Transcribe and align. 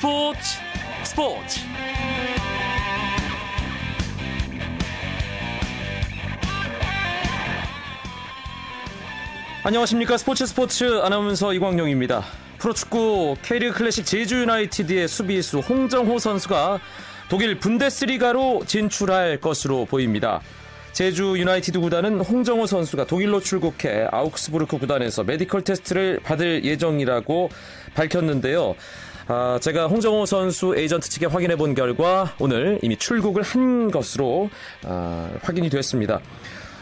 스포츠 0.00 0.40
스포츠 1.04 1.60
안녕하십니까 9.62 10.16
스포츠 10.16 10.46
스포츠 10.46 11.00
아나운서 11.02 11.52
이광용입니다. 11.52 12.24
프로축구 12.56 13.36
K리그 13.42 13.74
클래식 13.74 14.06
제주 14.06 14.40
유나이티드의 14.40 15.06
수비수 15.06 15.58
홍정호 15.58 16.18
선수가 16.18 16.80
독일 17.28 17.58
분데스리가로 17.58 18.62
진출할 18.66 19.36
것으로 19.36 19.84
보입니다. 19.84 20.40
제주 20.92 21.38
유나이티드 21.38 21.78
구단은 21.78 22.20
홍정호 22.20 22.66
선수가 22.66 23.04
독일로 23.06 23.40
출국해 23.40 24.08
아우크스부르크 24.10 24.78
구단에서 24.78 25.24
메디컬 25.24 25.62
테스트를 25.62 26.20
받을 26.24 26.64
예정이라고 26.64 27.50
밝혔는데요. 27.94 28.76
아, 29.32 29.60
제가 29.62 29.86
홍정호 29.86 30.26
선수 30.26 30.74
에이전트 30.76 31.08
측에 31.08 31.26
확인해 31.26 31.54
본 31.54 31.76
결과 31.76 32.34
오늘 32.40 32.80
이미 32.82 32.96
출국을 32.96 33.44
한 33.44 33.88
것으로 33.88 34.50
아, 34.82 35.30
확인이 35.42 35.70
됐습니다. 35.70 36.18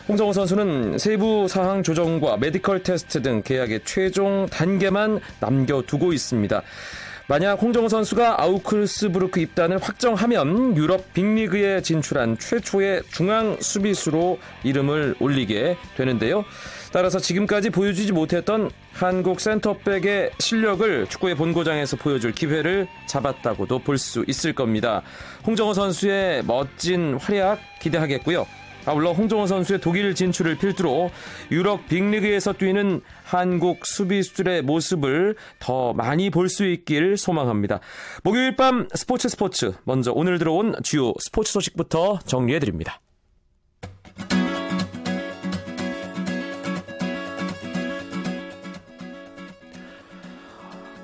홍정호 0.08 0.32
선수는 0.32 0.96
세부 0.96 1.46
사항 1.46 1.82
조정과 1.82 2.38
메디컬 2.38 2.82
테스트 2.82 3.20
등 3.20 3.42
계약의 3.42 3.82
최종 3.84 4.46
단계만 4.50 5.20
남겨두고 5.40 6.14
있습니다. 6.14 6.62
만약 7.26 7.60
홍정호 7.60 7.90
선수가 7.90 8.40
아우크스부르크 8.40 9.40
입단을 9.40 9.76
확정하면 9.76 10.74
유럽 10.74 11.12
빅리그에 11.12 11.82
진출한 11.82 12.38
최초의 12.38 13.02
중앙 13.12 13.58
수비수로 13.60 14.38
이름을 14.64 15.16
올리게 15.20 15.76
되는데요. 15.98 16.46
따라서 16.92 17.18
지금까지 17.18 17.70
보여주지 17.70 18.12
못했던 18.12 18.70
한국 18.92 19.40
센터백의 19.40 20.30
실력을 20.38 21.06
축구의 21.06 21.34
본고장에서 21.34 21.96
보여줄 21.96 22.32
기회를 22.32 22.88
잡았다고도 23.06 23.80
볼 23.80 23.98
수 23.98 24.24
있을 24.28 24.54
겁니다. 24.54 25.02
홍정호 25.46 25.74
선수의 25.74 26.44
멋진 26.44 27.14
활약 27.20 27.58
기대하겠고요. 27.80 28.46
아울러 28.86 29.12
홍정호 29.12 29.46
선수의 29.46 29.80
독일 29.80 30.14
진출을 30.14 30.56
필두로 30.56 31.10
유럽 31.50 31.86
빅리그에서 31.88 32.54
뛰는 32.54 33.02
한국 33.24 33.84
수비수들의 33.84 34.62
모습을 34.62 35.34
더 35.58 35.92
많이 35.92 36.30
볼 36.30 36.48
수 36.48 36.64
있길 36.64 37.18
소망합니다. 37.18 37.80
목요일 38.22 38.56
밤 38.56 38.88
스포츠 38.94 39.28
스포츠 39.28 39.72
먼저 39.84 40.12
오늘 40.12 40.38
들어온 40.38 40.74
주요 40.84 41.12
스포츠 41.20 41.52
소식부터 41.52 42.20
정리해드립니다. 42.24 43.00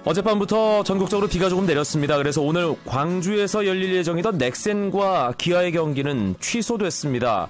어젯밤부터 0.05 0.83
전국적으로 0.83 1.29
비가 1.29 1.49
조금 1.49 1.65
내렸습니다. 1.65 2.19
그래서 2.19 2.43
오늘 2.43 2.75
광주에서 2.85 3.67
열릴 3.67 3.95
예정이던 3.95 4.37
넥센과 4.37 5.35
기아의 5.39 5.73
경기는 5.73 6.35
취소됐습니다. 6.41 7.49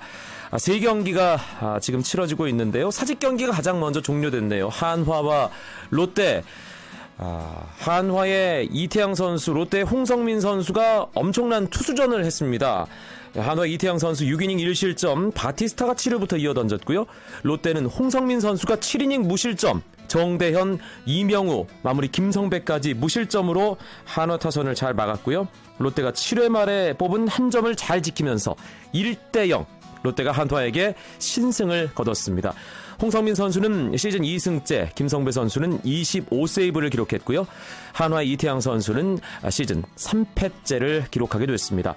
아, 0.52 0.58
세 0.58 0.78
경기가 0.78 1.36
아, 1.60 1.80
지금 1.80 2.00
치러지고 2.00 2.47
있는데요. 2.48 2.92
사직 2.92 3.19
경기가 3.19 3.50
가장 3.50 3.80
먼저 3.80 4.00
종료됐네요. 4.00 4.69
한화와 4.69 5.50
롯데. 5.91 6.44
아, 7.19 7.64
한화의 7.78 8.69
이태양 8.72 9.16
선수, 9.16 9.52
롯데 9.52 9.82
홍성민 9.82 10.41
선수가 10.41 11.08
엄청난 11.14 11.66
투수전을 11.69 12.25
했습니다. 12.25 12.86
한화 13.36 13.66
이태양 13.66 13.98
선수 13.98 14.25
6이닝 14.25 14.58
1실점, 14.58 15.32
바티스타가 15.34 15.94
7회부터 15.94 16.41
이어 16.41 16.55
던졌고요. 16.55 17.06
롯데는 17.42 17.86
홍성민 17.86 18.41
선수가 18.41 18.77
7이닝 18.77 19.27
무실점, 19.27 19.82
정대현, 20.08 20.78
이명우, 21.06 21.66
마무리 21.83 22.08
김성배까지 22.08 22.94
무실점으로 22.94 23.77
한화 24.05 24.38
타선을 24.38 24.74
잘 24.74 24.94
막았고요. 24.94 25.48
롯데가 25.78 26.12
7회 26.12 26.48
말에 26.48 26.94
뽑은 26.94 27.28
한 27.28 27.50
점을 27.50 27.75
잘 27.75 28.03
지키면서 28.03 28.54
1대 28.94 29.48
0 29.48 29.66
롯데가 30.03 30.32
한화에게 30.32 30.94
신승을 31.19 31.93
거뒀습니다. 31.94 32.54
홍성민 33.00 33.34
선수는 33.34 33.97
시즌 33.97 34.20
2승째, 34.20 34.94
김성배 34.94 35.32
선수는 35.32 35.81
25세이브를 35.81 36.91
기록했고요. 36.91 37.47
한화 37.93 38.22
이태양 38.22 38.60
선수는 38.60 39.19
시즌 39.50 39.82
3패째를 39.97 41.10
기록하게 41.10 41.47
됐습니다. 41.47 41.94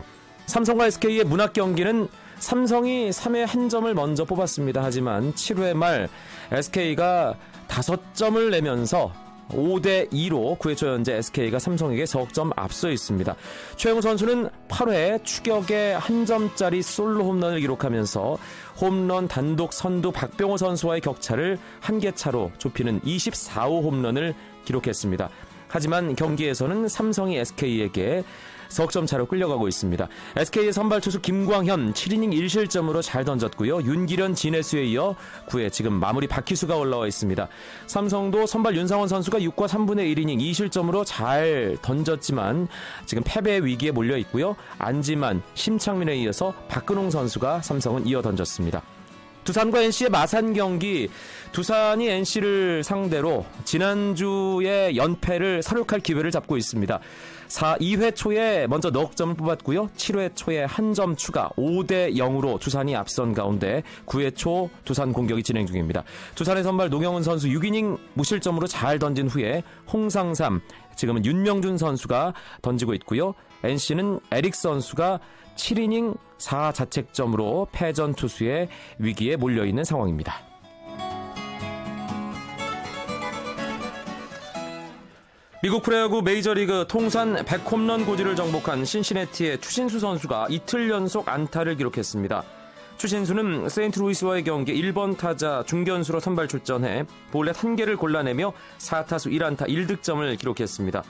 삼성과 0.48 0.88
SK의 0.88 1.26
문학 1.26 1.54
경기는 1.54 2.08
삼성이 2.40 3.10
3회 3.10 3.46
한 3.46 3.68
점을 3.68 3.94
먼저 3.94 4.24
뽑았습니다. 4.24 4.82
하지만 4.84 5.34
7회 5.34 5.74
말 5.74 6.08
SK가 6.52 7.36
5점을 7.68 8.50
내면서 8.50 9.12
5대 9.50 10.12
2로 10.12 10.60
9회 10.60 10.76
초 10.76 10.88
현재 10.88 11.14
SK가 11.14 11.58
삼성에게 11.58 12.06
석점 12.06 12.52
앞서 12.58 12.90
있습니다. 12.90 13.34
최영우 13.78 14.02
선수는 14.02 14.50
8회 14.68 15.24
추격의 15.24 15.98
한 16.00 16.26
점짜리 16.26 16.82
솔로 16.82 17.24
홈런을 17.24 17.62
기록하면서 17.62 18.38
홈런 18.82 19.28
단독 19.30 19.72
선두 19.74 20.12
박병호 20.12 20.58
선수와의 20.58 21.00
격차를 21.02 21.58
한 21.80 22.00
개 22.00 22.12
차로 22.12 22.52
좁히는 22.58 23.00
24호 23.02 23.84
홈런을 23.84 24.36
기록했습니다. 24.66 25.30
하지만 25.68 26.16
경기에서는 26.16 26.88
삼성이 26.88 27.38
SK에게 27.38 28.24
석점 28.70 29.06
차로 29.06 29.28
끌려가고 29.28 29.68
있습니다. 29.68 30.08
SK의 30.36 30.74
선발 30.74 31.02
투수 31.02 31.22
김광현 31.22 31.94
7이닝 31.94 32.34
1실점으로 32.34 33.02
잘 33.02 33.24
던졌고요. 33.24 33.84
윤기련 33.84 34.36
진해수에 34.36 34.84
이어 34.86 35.16
9회 35.48 35.72
지금 35.72 35.94
마무리 35.94 36.28
박희수가 36.28 36.76
올라와 36.76 37.08
있습니다. 37.08 37.48
삼성도 37.88 38.46
선발 38.46 38.76
윤상원 38.76 39.08
선수가 39.08 39.40
6과 39.40 39.68
3분의 39.68 40.16
1이닝 40.16 40.40
2실점으로 40.40 41.04
잘 41.06 41.78
던졌지만 41.82 42.68
지금 43.06 43.24
패배의 43.26 43.66
위기에 43.66 43.92
몰려 43.92 44.18
있고요. 44.18 44.56
안지만, 44.78 45.42
심창민에 45.54 46.16
이어서 46.18 46.54
박근홍 46.68 47.10
선수가 47.10 47.62
삼성은 47.62 48.06
이어 48.08 48.22
던졌습니다. 48.22 48.84
두산과 49.48 49.82
NC의 49.82 50.10
마산 50.10 50.52
경기 50.52 51.08
두산이 51.54 52.10
NC를 52.10 52.84
상대로 52.84 53.46
지난주에 53.64 54.98
연패를 54.98 55.64
사륙할 55.64 56.02
기회를 56.02 56.32
잡고 56.32 56.58
있습니다. 56.58 57.00
4, 57.48 57.78
2회 57.78 58.14
초에 58.14 58.68
먼저 58.68 58.92
넉 58.92 59.16
점을 59.16 59.34
뽑았고요. 59.34 59.88
7회 59.96 60.36
초에 60.36 60.66
한 60.66 60.94
점 60.94 61.16
추가 61.16 61.50
5대 61.58 62.16
0으로 62.16 62.60
두산이 62.60 62.94
앞선 62.96 63.34
가운데 63.34 63.84
9회 64.06 64.36
초 64.36 64.70
두산 64.84 65.14
공격이 65.14 65.44
진행 65.44 65.66
중입니다. 65.66 66.04
두산의 66.36 66.64
선발 66.64 66.90
노경훈 66.90 67.24
선수 67.24 67.48
6이닝 67.48 67.98
무실점으로 68.16 68.68
잘 68.68 69.00
던진 69.00 69.30
후에 69.30 69.64
홍상삼 69.94 70.60
지금은 70.98 71.24
윤명준 71.24 71.78
선수가 71.78 72.34
던지고 72.62 72.96
있고요. 72.96 73.34
NC는 73.64 74.20
에릭 74.32 74.56
선수가 74.56 75.20
7이닝 75.58 76.18
4자책점으로 76.38 77.68
패전 77.72 78.14
투수의 78.14 78.70
위기에 79.00 79.36
몰려있는 79.36 79.84
상황입니다. 79.84 80.48
미국 85.64 85.82
프로야구 85.82 86.22
메이저리그 86.22 86.86
통산 86.88 87.36
100홈런 87.36 88.06
고지를 88.06 88.36
정복한 88.36 88.86
신시내티의 88.86 89.60
추신수 89.60 90.00
선수가 90.00 90.48
이틀 90.52 90.90
연속 90.90 91.28
안타를 91.28 91.76
기록했습니다. 91.76 92.44
추신수는 92.98 93.70
세인트루이스와의 93.70 94.44
경기 94.44 94.74
1번 94.74 95.18
타자 95.18 95.64
중견수로 95.66 96.20
선발 96.20 96.48
출전해 96.48 97.06
볼넷 97.32 97.56
1개를 97.56 97.98
골라내며 97.98 98.54
4타수 98.78 99.32
1안타 99.32 99.68
1득점을 99.68 100.38
기록했습니다. 100.40 101.04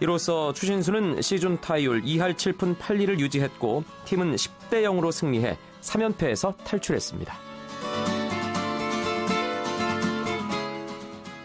이로써 0.00 0.52
추신수는 0.52 1.22
시즌 1.22 1.60
타율 1.60 2.02
2할 2.02 2.34
7푼 2.34 2.76
8리를 2.78 3.18
유지했고 3.18 3.84
팀은 4.04 4.36
10대 4.36 4.82
0으로 4.84 5.10
승리해 5.10 5.58
3연패에서 5.80 6.56
탈출했습니다. 6.64 7.48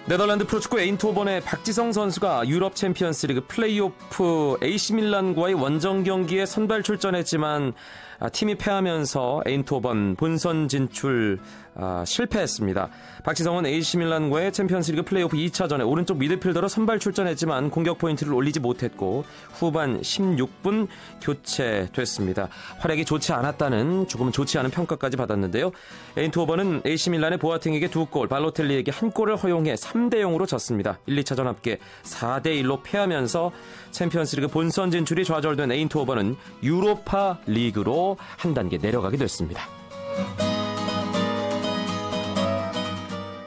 네덜란드 0.05 0.45
프로축구 0.45 0.81
에인트호번의 0.81 1.41
박지성 1.41 1.93
선수가 1.93 2.49
유럽 2.49 2.75
챔피언스리그 2.75 3.45
플레이오프 3.47 4.57
AC 4.61 4.95
밀란과의 4.95 5.53
원정 5.55 6.03
경기에 6.03 6.45
선발 6.45 6.83
출전했지만 6.83 7.71
아, 7.71 8.12
팀이 8.31 8.55
패하면서 8.55 9.43
에인트호번 9.45 10.15
본선 10.15 10.67
진출 10.67 11.39
아, 11.75 12.03
실패했습니다. 12.05 12.89
박지성은 13.23 13.65
AC밀란과의 13.65 14.53
챔피언스리그 14.53 15.03
플레이오프 15.03 15.35
2차전에 15.37 15.87
오른쪽 15.87 16.17
미드필더로 16.17 16.67
선발 16.67 16.99
출전했지만 16.99 17.71
공격 17.71 17.97
포인트를 17.97 18.33
올리지 18.33 18.59
못했고 18.59 19.25
후반 19.53 19.99
16분 20.01 20.87
교체됐습니다. 21.21 22.49
활약이 22.79 23.05
좋지 23.05 23.33
않았다는 23.33 24.07
조금은 24.07 24.31
좋지 24.31 24.57
않은 24.59 24.69
평가까지 24.69 25.17
받았는데요. 25.17 25.71
에인트호번은 26.15 26.83
AC밀란의 26.85 27.39
보아텡에게 27.39 27.89
두 27.89 28.05
골, 28.05 28.27
발로텔리에게 28.27 28.91
한 28.91 29.09
골을 29.09 29.35
허용해 29.35 29.73
3대 29.73 30.15
0으로 30.15 30.47
졌습니다. 30.47 30.99
1, 31.07 31.15
2차전 31.23 31.45
합계 31.45 31.79
4대 32.03 32.47
1로 32.61 32.83
패하면서 32.83 33.51
챔피언스리그 33.93 34.49
본선 34.49 34.91
진출이 34.91 35.23
좌절된 35.23 35.71
에인트호번은 35.71 36.35
유로파 36.61 37.39
리그로 37.45 38.17
한 38.37 38.53
단계 38.53 38.77
내려가게 38.77 39.15
됐습니다. 39.17 39.67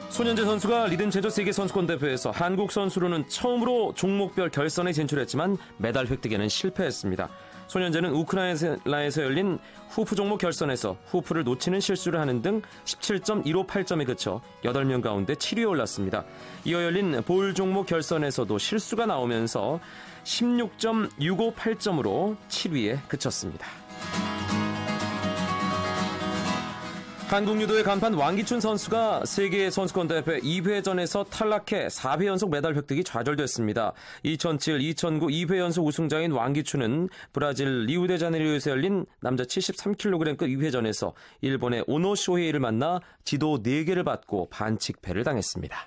손현재 0.09 0.45
선수가 0.45 0.87
리듬 0.87 1.11
제조 1.11 1.29
세계 1.29 1.51
선수권 1.51 1.85
대회에서 1.85 2.31
한국 2.31 2.71
선수로는 2.71 3.27
처음으로 3.27 3.93
종목별 3.93 4.49
결선에 4.49 4.91
진출했지만 4.91 5.57
메달 5.77 6.07
획득에는 6.07 6.49
실패했습니다. 6.49 7.29
손현재는 7.67 8.11
우크라이나에서 8.13 9.21
열린 9.21 9.59
후프 9.89 10.15
종목 10.15 10.39
결선에서 10.39 10.97
후프를 11.07 11.43
놓치는 11.43 11.79
실수를 11.81 12.19
하는 12.19 12.41
등 12.41 12.61
17.158점에 12.85 14.05
그쳐 14.05 14.41
8명 14.63 15.03
가운데 15.03 15.35
7위에 15.35 15.69
올랐습니다. 15.69 16.23
이어 16.65 16.83
열린 16.83 17.21
볼 17.23 17.53
종목 17.53 17.85
결선에서도 17.85 18.57
실수가 18.57 19.05
나오면서 19.05 19.79
16.658점으로 20.27 22.35
7위에 22.49 22.99
그쳤습니다. 23.07 23.65
한국 27.27 27.59
유도의 27.59 27.83
간판 27.83 28.13
왕기춘 28.13 28.61
선수가 28.61 29.25
세계 29.25 29.69
선수권 29.69 30.07
대회 30.07 30.39
2회전에서 30.39 31.29
탈락해 31.29 31.87
4회 31.87 32.25
연속 32.25 32.51
메달 32.51 32.77
획득이 32.77 33.03
좌절됐습니다. 33.03 33.91
2007, 34.23 34.79
2009 34.79 35.27
2회 35.27 35.57
연속 35.57 35.85
우승자인 35.85 36.31
왕기춘은 36.31 37.09
브라질 37.33 37.85
리우데자네이루에서 37.85 38.71
열린 38.71 39.05
남자 39.19 39.43
73kg급 39.43 40.37
2회전에서 40.37 41.11
일본의 41.41 41.83
오노 41.87 42.15
쇼헤이를 42.15 42.61
만나 42.61 43.01
지도 43.25 43.61
4개를 43.61 44.05
받고 44.05 44.47
반칙패를 44.49 45.25
당했습니다. 45.25 45.85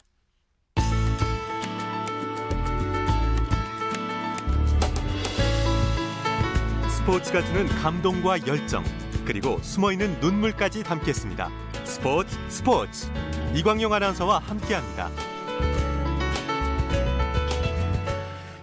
스포츠가 7.11 7.45
주는 7.45 7.67
감동과 7.67 8.47
열정 8.47 8.85
그리고 9.25 9.59
숨어있는 9.62 10.21
눈물까지 10.21 10.85
담겠습니다. 10.85 11.51
스포츠 11.83 12.39
스포츠 12.49 13.09
이광용 13.53 13.93
아나운서와 13.93 14.39
함께합니다. 14.39 15.11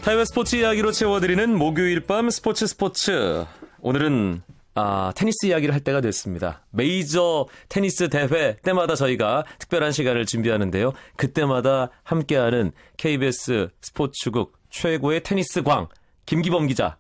타이머 0.02 0.24
스포츠 0.24 0.56
이야기로 0.56 0.94
채워드리는 0.94 1.58
목요일 1.58 2.00
밤 2.00 2.30
스포츠 2.30 2.68
스포츠 2.68 3.46
오늘은 3.82 4.42
아, 4.76 5.12
테니스 5.14 5.48
이야기를 5.48 5.74
할 5.74 5.82
때가 5.82 6.00
됐습니다. 6.00 6.66
메이저 6.72 7.48
테니스 7.68 8.08
대회 8.08 8.56
때마다 8.64 8.96
저희가 8.96 9.44
특별한 9.60 9.92
시간을 9.92 10.26
준비하는데요. 10.26 10.94
그때마다 11.18 11.90
함께하는 12.04 12.72
KBS 12.96 13.72
스포츠국 13.82 14.58
최고의 14.70 15.24
테니스 15.24 15.64
광 15.64 15.90
김기범 16.26 16.68
기자 16.68 16.96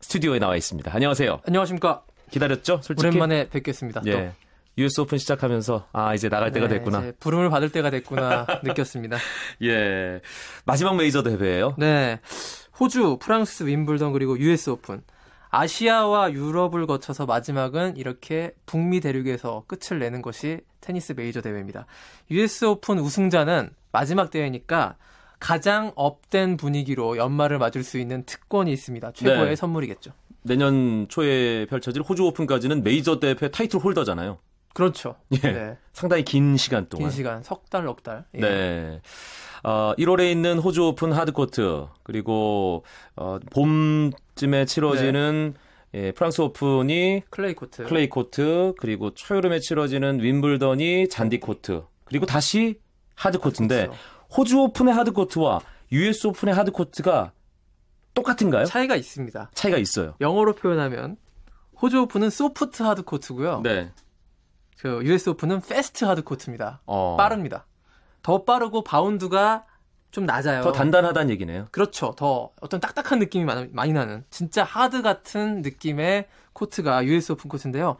스튜디오에 0.00 0.38
나와 0.38 0.56
있습니다. 0.56 0.92
안녕하세요. 0.94 1.40
안녕하십니까. 1.46 2.02
기다렸죠? 2.30 2.80
솔직히. 2.82 3.06
오랜만에 3.08 3.48
뵙겠습니다. 3.48 4.02
예. 4.06 4.12
또. 4.12 4.32
US 4.78 5.00
오픈 5.02 5.18
시작하면서 5.18 5.88
아 5.92 6.14
이제 6.14 6.28
나갈 6.28 6.52
때가 6.52 6.68
네, 6.68 6.74
됐구나. 6.78 7.12
부름을 7.20 7.50
받을 7.50 7.70
때가 7.70 7.90
됐구나 7.90 8.46
느꼈습니다. 8.64 9.18
예. 9.64 10.20
마지막 10.64 10.96
메이저 10.96 11.22
대회예요. 11.22 11.74
네. 11.76 12.20
호주, 12.78 13.18
프랑스, 13.20 13.64
윔블던 13.64 14.12
그리고 14.12 14.38
US 14.38 14.70
오픈. 14.70 15.02
아시아와 15.50 16.32
유럽을 16.32 16.86
거쳐서 16.86 17.26
마지막은 17.26 17.96
이렇게 17.96 18.52
북미 18.66 19.00
대륙에서 19.00 19.64
끝을 19.66 19.98
내는 19.98 20.22
것이 20.22 20.60
테니스 20.80 21.12
메이저 21.16 21.40
대회입니다. 21.42 21.86
US 22.30 22.64
오픈 22.66 23.00
우승자는 23.00 23.70
마지막 23.92 24.30
대회니까 24.30 24.96
가장 25.40 25.92
up된 25.96 26.56
분위기로 26.56 27.16
연말을 27.16 27.58
맞을 27.58 27.82
수 27.82 27.98
있는 27.98 28.24
특권이 28.24 28.72
있습니다. 28.72 29.12
최고의 29.12 29.48
네. 29.48 29.56
선물이겠죠. 29.56 30.12
내년 30.42 31.06
초에 31.08 31.66
펼쳐질 31.66 32.02
호주 32.02 32.24
오픈까지는 32.24 32.82
메이저 32.82 33.18
대회 33.18 33.34
타이틀 33.34 33.80
홀더잖아요. 33.80 34.38
그렇죠. 34.72 35.16
예. 35.32 35.38
네. 35.52 35.76
상당히 35.92 36.22
긴 36.24 36.56
시간 36.56 36.88
동안. 36.88 37.08
긴 37.08 37.16
시간, 37.16 37.42
석 37.42 37.68
달, 37.70 37.84
넉 37.84 38.02
달. 38.02 38.24
예. 38.34 38.40
네. 38.40 39.00
어, 39.62 39.92
1월에 39.98 40.30
있는 40.30 40.58
호주 40.58 40.84
오픈 40.84 41.12
하드코트 41.12 41.86
그리고 42.02 42.84
어, 43.16 43.38
봄쯤에 43.50 44.64
치러지는 44.66 45.54
예, 45.92 46.12
프랑스 46.12 46.40
오픈이 46.40 47.22
클레이 47.30 47.54
코트. 47.54 47.84
클레이 47.84 48.08
코트 48.08 48.74
그리고 48.78 49.10
초여름에 49.12 49.58
치러지는 49.58 50.22
윔블던이 50.22 51.08
잔디 51.08 51.40
코트 51.40 51.82
그리고 52.04 52.26
다시 52.26 52.78
하드 53.16 53.38
코트인데 53.38 53.86
그렇죠. 53.86 54.00
호주 54.36 54.58
오픈의 54.60 54.94
하드 54.94 55.12
코트와 55.12 55.60
US 55.92 56.28
오픈의 56.28 56.54
하드 56.54 56.70
코트가 56.70 57.32
똑같은가요? 58.14 58.64
차이가 58.66 58.96
있습니다. 58.96 59.50
차이가 59.54 59.78
있어요. 59.78 60.14
영어로 60.20 60.54
표현하면 60.54 61.16
호주 61.80 62.00
오픈은 62.02 62.30
soft 62.30 62.82
hard 62.82 63.02
court고요. 63.02 63.60
네. 63.62 63.92
그 64.78 65.04
US 65.04 65.30
오픈은 65.30 65.60
fast 65.60 66.04
hard 66.04 66.22
court입니다. 66.22 66.80
어, 66.86 67.16
빠릅니다. 67.16 67.66
더 68.22 68.44
빠르고 68.44 68.84
바운드가 68.84 69.64
좀 70.10 70.26
낮아요. 70.26 70.62
더 70.62 70.72
단단하다는 70.72 71.30
얘기네요. 71.30 71.68
그렇죠. 71.70 72.14
더 72.16 72.50
어떤 72.60 72.80
딱딱한 72.80 73.18
느낌이 73.18 73.44
많이, 73.44 73.68
많이 73.72 73.92
나는 73.92 74.24
진짜 74.30 74.64
hard 74.64 75.02
같은 75.02 75.62
느낌의 75.62 76.26
코트가 76.52 77.04
US 77.04 77.32
오픈 77.32 77.48
코트인데요. 77.48 77.96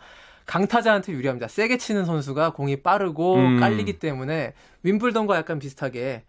강타자한테 0.50 1.12
유리합니다. 1.12 1.46
세게 1.46 1.78
치는 1.78 2.04
선수가 2.04 2.54
공이 2.54 2.82
빠르고 2.82 3.36
음. 3.36 3.60
깔리기 3.60 4.00
때문에 4.00 4.52
윔블던과 4.82 5.36
약간 5.36 5.60
비슷하게 5.60 6.24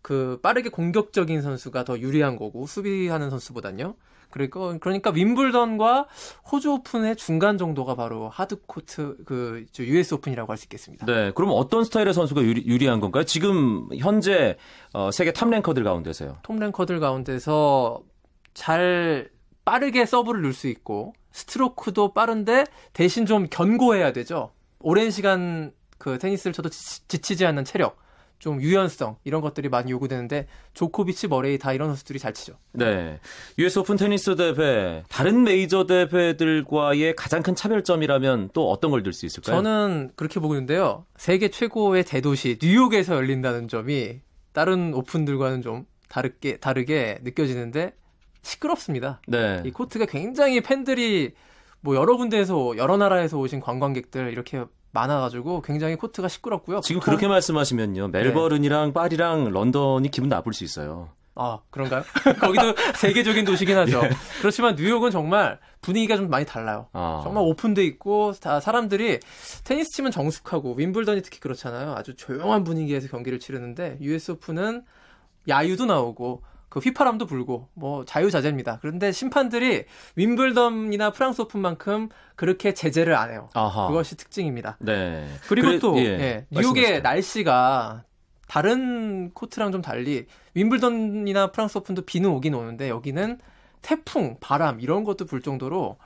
그 0.00 0.40
빠르게 0.42 0.70
공격적인 0.70 1.42
선수가 1.42 1.84
더 1.84 1.98
유리한 1.98 2.36
거고 2.36 2.66
수비하는 2.66 3.28
선수보단요. 3.28 3.96
그리고 4.30 4.78
그러니까 4.80 5.10
윔블던과 5.10 6.06
호주 6.50 6.72
오픈의 6.72 7.16
중간 7.16 7.58
정도가 7.58 7.96
바로 7.96 8.30
하드 8.30 8.62
코트 8.66 9.16
그 9.26 9.66
US 9.78 10.14
오픈이라고 10.14 10.50
할 10.50 10.56
수 10.56 10.64
있겠습니다. 10.64 11.04
네. 11.04 11.32
그럼 11.34 11.50
어떤 11.52 11.84
스타일의 11.84 12.14
선수가 12.14 12.42
유리, 12.42 12.86
한 12.86 13.00
건가요? 13.00 13.24
지금 13.24 13.88
현재 13.98 14.56
어, 14.94 15.10
세계 15.10 15.32
top 15.34 15.50
ranker들 15.50 15.84
가운데서요. 15.84 16.38
top 16.42 16.58
ranker들 16.58 16.98
가운데서 16.98 18.00
잘 18.54 19.28
빠르게 19.66 20.06
서브를 20.06 20.40
넣을 20.40 20.54
수 20.54 20.68
있고 20.68 21.12
스트로크도 21.32 22.12
빠른데 22.12 22.64
대신 22.92 23.26
좀 23.26 23.46
견고해야 23.50 24.12
되죠. 24.12 24.52
오랜 24.80 25.10
시간 25.10 25.72
그 25.98 26.18
테니스를 26.18 26.52
쳐도 26.52 26.68
지, 26.70 27.06
지치지 27.08 27.44
않는 27.46 27.64
체력, 27.64 27.98
좀 28.38 28.62
유연성 28.62 29.16
이런 29.24 29.42
것들이 29.42 29.68
많이 29.68 29.92
요구되는데 29.92 30.46
조코비치, 30.72 31.28
머레이 31.28 31.58
다 31.58 31.74
이런 31.74 31.88
선수들이 31.90 32.18
잘 32.18 32.32
치죠. 32.32 32.54
네. 32.72 33.20
US 33.58 33.80
오픈 33.80 33.96
테니스 33.96 34.34
대회 34.34 35.02
다른 35.10 35.44
메이저 35.44 35.84
대회들과의 35.86 37.16
가장 37.16 37.42
큰 37.42 37.54
차별점이라면 37.54 38.50
또 38.54 38.70
어떤 38.70 38.90
걸 38.90 39.02
들 39.02 39.12
수 39.12 39.26
있을까요? 39.26 39.56
저는 39.56 40.12
그렇게 40.16 40.40
보고 40.40 40.54
있는데요. 40.54 41.04
세계 41.18 41.48
최고의 41.50 42.04
대도시 42.04 42.58
뉴욕에서 42.62 43.14
열린다는 43.16 43.68
점이 43.68 44.20
다른 44.52 44.94
오픈들과는 44.94 45.60
좀 45.60 45.84
다르게 46.08 46.56
다르게 46.56 47.18
느껴지는데 47.22 47.92
시끄럽습니다. 48.42 49.20
네. 49.26 49.62
이 49.64 49.70
코트가 49.70 50.06
굉장히 50.06 50.60
팬들이 50.60 51.34
뭐 51.80 51.96
여러 51.96 52.16
군데에서 52.16 52.76
여러 52.76 52.96
나라에서 52.96 53.38
오신 53.38 53.60
관광객들 53.60 54.32
이렇게 54.32 54.64
많아가지고 54.92 55.62
굉장히 55.62 55.96
코트가 55.96 56.28
시끄럽고요. 56.28 56.80
지금 56.80 57.00
그렇게 57.00 57.28
말씀하시면요. 57.28 58.08
멜버른이랑 58.08 58.92
파리랑 58.92 59.50
런던이 59.50 60.10
기분 60.10 60.28
나쁠 60.28 60.52
수 60.52 60.64
있어요. 60.64 61.10
아 61.36 61.60
그런가요? 61.70 62.02
거기도 62.40 62.74
세계적인 62.96 63.44
도시긴 63.44 63.76
하죠. 63.78 64.02
그렇지만 64.40 64.74
뉴욕은 64.74 65.10
정말 65.10 65.58
분위기가 65.80 66.16
좀 66.16 66.28
많이 66.28 66.44
달라요. 66.44 66.88
아. 66.92 67.20
정말 67.22 67.44
오픈돼 67.44 67.84
있고 67.84 68.32
다 68.40 68.60
사람들이 68.60 69.20
테니스 69.64 69.90
치면 69.90 70.10
정숙하고 70.10 70.74
윔블던이 70.74 71.22
특히 71.22 71.38
그렇잖아요. 71.40 71.94
아주 71.94 72.14
조용한 72.16 72.64
분위기에서 72.64 73.08
경기를 73.08 73.38
치르는데 73.38 73.98
US 74.00 74.32
오픈은 74.32 74.82
야유도 75.48 75.86
나오고 75.86 76.42
그 76.70 76.78
휘파람도 76.78 77.26
불고 77.26 77.68
뭐 77.74 78.04
자유자재입니다. 78.06 78.78
그런데 78.80 79.12
심판들이 79.12 79.84
윈블던이나 80.14 81.10
프랑스 81.10 81.42
오픈만큼 81.42 82.08
그렇게 82.36 82.72
제재를 82.72 83.14
안 83.16 83.30
해요. 83.30 83.50
아하. 83.54 83.88
그것이 83.88 84.16
특징입니다. 84.16 84.78
네. 84.80 85.26
그리고 85.48 85.66
그래- 85.68 85.78
또 85.80 85.98
예, 85.98 86.04
예, 86.04 86.46
뉴욕의 86.50 86.82
말씀하세요. 86.82 87.00
날씨가 87.02 88.04
다른 88.48 89.30
코트랑 89.34 89.72
좀 89.72 89.82
달리 89.82 90.26
윈블던이나 90.54 91.50
프랑스 91.50 91.76
오픈도 91.78 92.02
비는 92.02 92.30
오긴 92.30 92.54
오는데 92.54 92.88
여기는 92.88 93.38
태풍, 93.82 94.36
바람 94.40 94.80
이런 94.80 95.04
것도 95.04 95.24
불 95.26 95.42
정도로 95.42 95.96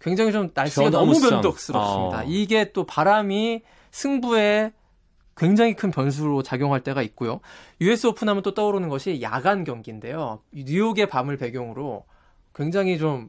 굉장히 0.00 0.32
좀 0.32 0.50
날씨가 0.54 0.90
너무. 0.90 1.18
변덕스럽습니다. 1.20 2.18
아. 2.20 2.24
이게 2.26 2.72
또 2.72 2.84
바람이 2.84 3.62
승부에 3.90 4.72
굉장히 5.36 5.74
큰 5.74 5.90
변수로 5.90 6.42
작용할 6.42 6.82
때가 6.82 7.02
있고요. 7.02 7.40
US 7.80 8.06
오픈 8.06 8.28
하면 8.28 8.42
또 8.42 8.54
떠오르는 8.54 8.88
것이 8.88 9.20
야간 9.20 9.64
경기인데요. 9.64 10.40
뉴욕의 10.52 11.08
밤을 11.08 11.36
배경으로 11.36 12.04
굉장히 12.54 12.98
좀 12.98 13.28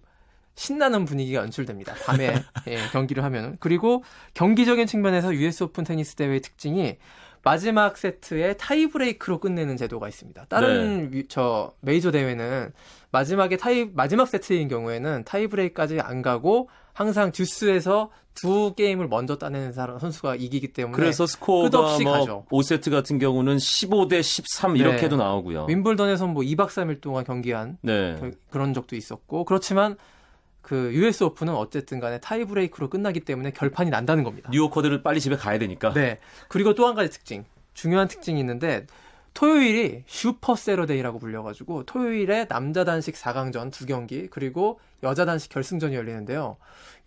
신나는 0.55 1.05
분위기가 1.05 1.41
연출됩니다. 1.41 1.93
밤에 2.05 2.33
예, 2.67 2.77
경기를 2.91 3.23
하면은. 3.23 3.57
그리고 3.59 4.03
경기적인 4.33 4.87
측면에서 4.87 5.35
US 5.35 5.63
오픈 5.63 5.83
테니스 5.83 6.15
대회의 6.15 6.41
특징이 6.41 6.97
마지막 7.51 7.98
세트에 7.98 8.54
타이브레이크로 8.58 9.39
끝내는 9.39 9.77
제도가 9.77 10.08
있습니다. 10.10 10.46
다른 10.50 11.12
위- 11.13 11.27
저 11.27 11.74
메이저 11.82 12.12
대회는 12.12 12.72
마지막에 13.12 13.56
타이 13.58 13.89
마지막 13.94 14.27
세트인 14.27 14.68
경우에는 14.68 15.24
타이브레이크까지 15.25 16.01
안 16.01 16.22
가고 16.22 16.70
항상 16.94 17.32
듀스에서 17.32 18.12
두 18.34 18.74
게임을 18.75 19.08
먼저 19.08 19.38
따내는 19.38 19.72
사람 19.72 19.98
선수가 19.98 20.36
이기기 20.36 20.74
때문에 20.74 20.96
그래서 20.96 21.25
스코어가 21.25 21.70
끝없이 21.70 22.04
뭐 22.04 22.12
가죠. 22.13 22.46
5세트 22.51 22.92
같은 22.92 23.18
경우는 23.18 23.58
15대 23.58 24.22
13 24.22 24.74
네. 24.74 24.80
이렇게도 24.80 25.16
나오고요. 25.18 25.66
윈블던에서 25.70 26.27
뭐 26.27 26.44
2박 26.44 26.68
3일 26.68 27.01
동안 27.01 27.24
경기한 27.24 27.77
네. 27.82 28.16
그- 28.20 28.38
그런 28.51 28.74
적도 28.74 28.96
있었고 28.96 29.46
그렇지만 29.46 29.96
그 30.67 30.93
US 30.93 31.24
오픈은 31.24 31.55
어쨌든 31.55 32.01
간에 32.01 32.19
타이브레이크로 32.19 32.89
끝나기 32.89 33.21
때문에 33.21 33.51
결판이 33.51 33.89
난다는 33.89 34.25
겁니다. 34.25 34.50
뉴요커들을 34.51 35.01
빨리 35.01 35.21
집에 35.21 35.38
가야 35.38 35.57
되니까. 35.59 35.93
네. 35.93 36.19
그리고 36.50 36.75
또 36.75 36.86
한 36.86 36.93
가지 36.93 37.09
특징. 37.09 37.45
중요한 37.74 38.09
특징이 38.09 38.38
있는데 38.41 38.86
토요일이 39.33 40.03
슈퍼 40.07 40.57
세러데이라고 40.57 41.19
불려가지고 41.19 41.86
토요일에 41.86 42.50
남자 42.50 42.83
단식 42.83 43.15
4강전 43.15 43.71
두 43.71 43.86
경기 43.86 44.27
그리고 44.27 44.81
여자 45.03 45.24
단식 45.24 45.50
결승전이 45.53 45.95
열리는데요. 45.95 46.57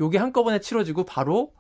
요게 0.01 0.17
한꺼번에 0.17 0.61
치러지고 0.61 1.05
바로 1.05 1.53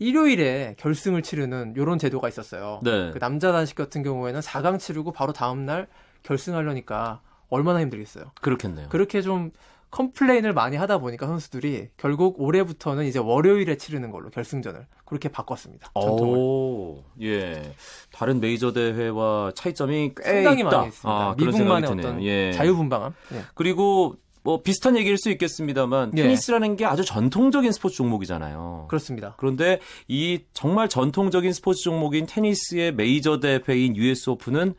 일요일에 0.00 0.74
결승을 0.78 1.22
치르는 1.22 1.74
요런 1.76 2.00
제도가 2.00 2.28
있었어요. 2.28 2.80
네. 2.82 3.12
그 3.12 3.20
남자 3.20 3.52
단식 3.52 3.76
같은 3.76 4.02
경우에는 4.02 4.40
4강 4.40 4.80
치르고 4.80 5.12
바로 5.12 5.32
다음날 5.32 5.86
결승하려니까 6.24 7.20
얼마나 7.50 7.80
힘들겠어요. 7.82 8.32
그렇겠네요. 8.40 8.88
그렇게 8.88 9.22
좀 9.22 9.52
complain을 9.90 10.52
많이 10.52 10.76
하다 10.76 10.98
보니까 10.98 11.26
선수들이 11.26 11.88
결국 11.96 12.40
올해부터는 12.40 13.06
이제 13.06 13.18
월요일에 13.18 13.76
치르는 13.76 14.10
걸로 14.10 14.30
결승전을 14.30 14.86
그렇게 15.04 15.28
바꿨습니다. 15.28 15.90
전통을. 15.94 16.36
오, 16.38 17.04
예. 17.22 17.72
다른 18.12 18.40
메이저 18.40 18.72
대회와 18.72 19.52
차이점이 19.54 20.12
꽤 20.16 20.22
상당히 20.22 20.60
있다. 20.60 20.70
많이 20.70 20.88
있습니다. 20.88 21.08
아, 21.10 21.34
미국만의. 21.38 21.90
어떤 21.90 22.22
예. 22.22 22.52
자유분방함. 22.52 23.14
예. 23.34 23.42
그리고 23.54 24.16
뭐 24.42 24.62
비슷한 24.62 24.96
얘기일 24.96 25.18
수 25.18 25.30
있겠습니다만 25.30 26.12
예. 26.16 26.22
테니스라는 26.22 26.76
게 26.76 26.84
아주 26.84 27.04
전통적인 27.04 27.72
스포츠 27.72 27.96
종목이잖아요. 27.96 28.86
그렇습니다. 28.88 29.34
그런데 29.38 29.80
이 30.08 30.40
정말 30.52 30.88
전통적인 30.88 31.52
스포츠 31.52 31.82
종목인 31.82 32.26
테니스의 32.26 32.94
메이저 32.94 33.40
대회인 33.40 33.96
US 33.96 34.30
오픈은 34.30 34.74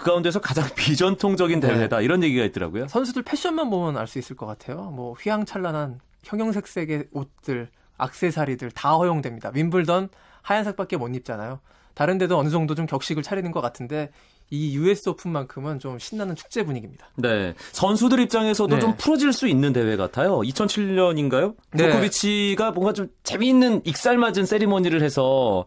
그 0.00 0.04
가운데서 0.04 0.40
가장 0.40 0.64
비전통적인 0.74 1.60
네. 1.60 1.68
대회다 1.68 2.00
이런 2.00 2.22
얘기가 2.22 2.44
있더라고요. 2.44 2.88
선수들 2.88 3.22
패션만 3.22 3.68
보면 3.70 3.96
알 3.98 4.06
수 4.06 4.18
있을 4.18 4.34
것 4.36 4.46
같아요. 4.46 4.90
뭐 4.90 5.12
휘황찬란한 5.14 6.00
형형색색의 6.24 7.08
옷들, 7.12 7.68
악세사리들 7.98 8.70
다 8.72 8.94
허용됩니다. 8.96 9.50
윈블던 9.54 10.08
하얀색밖에 10.42 10.96
못 10.96 11.14
입잖아요. 11.14 11.60
다른 11.94 12.18
데도 12.18 12.38
어느 12.38 12.48
정도 12.48 12.74
좀 12.74 12.86
격식을 12.86 13.22
차리는 13.22 13.50
것 13.52 13.60
같은데 13.60 14.10
이 14.48 14.74
US 14.74 15.10
오픈만큼은 15.10 15.78
좀 15.78 15.98
신나는 15.98 16.34
축제 16.34 16.64
분위기입니다. 16.64 17.08
네. 17.16 17.54
선수들 17.72 18.18
입장에서도 18.20 18.74
네. 18.74 18.80
좀 18.80 18.96
풀어질 18.96 19.32
수 19.32 19.46
있는 19.46 19.72
대회 19.72 19.96
같아요. 19.96 20.40
2007년인가요? 20.40 21.54
네. 21.72 21.88
조코비치가 21.88 22.72
뭔가 22.72 22.92
좀 22.92 23.08
재미있는 23.22 23.82
익살맞은 23.84 24.46
세리머니를 24.46 25.02
해서 25.02 25.66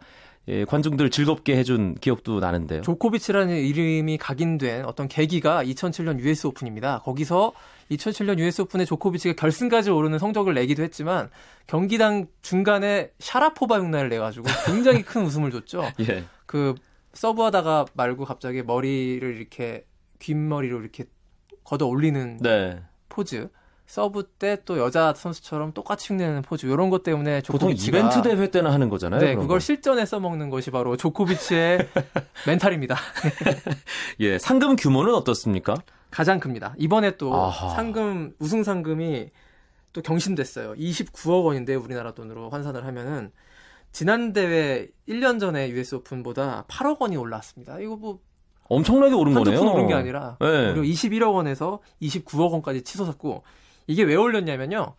예, 0.50 0.66
관중들 0.66 1.10
즐겁게 1.10 1.56
해준 1.56 1.96
기억도 1.96 2.40
나는데요. 2.40 2.82
조코비치라는 2.82 3.56
이름이 3.58 4.18
각인된 4.18 4.86
어떤 4.86 5.08
계기가 5.08 5.64
2007년 5.64 6.20
US 6.20 6.48
오픈입니다. 6.48 7.00
거기서 7.00 7.54
2007년 7.92 8.40
US 8.40 8.62
오픈에 8.64 8.84
조코비치가 8.84 9.36
결승까지 9.36 9.90
오르는 9.90 10.20
성적을 10.20 10.54
내기도 10.54 10.84
했지만 10.84 11.30
경기당 11.68 12.28
중간에 12.42 13.12
샤라포바 13.20 13.80
흉내를 13.80 14.10
내가지고 14.10 14.48
굉장히 14.66 15.02
큰 15.04 15.24
웃음을 15.26 15.52
줬죠. 15.52 15.90
예. 16.02 16.26
그 16.46 16.76
서브하다가 17.14 17.86
말고 17.94 18.26
갑자기 18.26 18.64
머리를 18.64 19.36
이렇게 19.38 19.86
귓머리로 20.20 20.82
이렇게 20.82 21.06
걷어 21.64 21.88
올리는 21.88 22.38
네. 22.42 22.82
포즈. 23.08 23.50
서브 23.94 24.24
때 24.24 24.58
또 24.66 24.80
여자 24.80 25.14
선수처럼 25.14 25.72
똑같이 25.74 26.12
흉내내는 26.12 26.42
포즈. 26.42 26.66
이런 26.66 26.90
것 26.90 27.04
때문에 27.04 27.44
보통 27.46 27.70
조코비치가 27.70 27.96
이벤트 28.00 28.24
대회 28.24 28.50
때나 28.50 28.74
하는 28.74 28.90
거잖아요. 28.90 29.20
네, 29.22 29.36
그걸 29.36 29.48
거. 29.48 29.60
실전에 29.60 30.04
써먹는 30.08 30.50
것이 30.50 30.72
바로 30.72 30.98
조코비치의 30.98 31.78
멘탈입니다. 32.48 32.96
예, 34.20 34.40
상금 34.40 34.78
규모는 34.78 35.14
어떻습니까? 35.14 35.76
가장 36.10 36.40
큽니다. 36.40 36.74
이번에 36.80 37.18
또 37.18 37.36
아하. 37.36 37.70
상금 37.70 38.34
우승 38.40 38.64
상금이 38.64 39.30
또 39.94 40.02
경신됐어요. 40.02 40.74
29억 40.74 41.46
원인데 41.46 41.76
우리나라 41.76 42.14
돈으로 42.16 42.50
환산을 42.50 42.86
하면은 42.88 43.32
지난 43.92 44.34
대회 44.34 44.88
1년 45.08 45.40
전에 45.40 45.70
US 45.70 45.96
오픈보다 45.98 46.66
8억 46.68 47.00
원이 47.00 47.16
올랐습니다. 47.16 47.78
이거 47.80 47.96
뭐 47.96 48.20
엄청나게 48.70 49.14
오른 49.14 49.36
거네요. 49.36 49.60
푼 49.60 49.68
오른 49.68 49.88
게 49.88 49.94
아니라 49.94 50.38
네. 50.42 50.72
무려 50.72 50.82
21억 50.82 51.36
원에서 51.36 51.80
29억 52.02 52.54
원까지 52.54 52.82
치솟았고 52.82 53.44
이게 53.88 54.04
왜 54.04 54.16
올렸냐면요. 54.16 54.96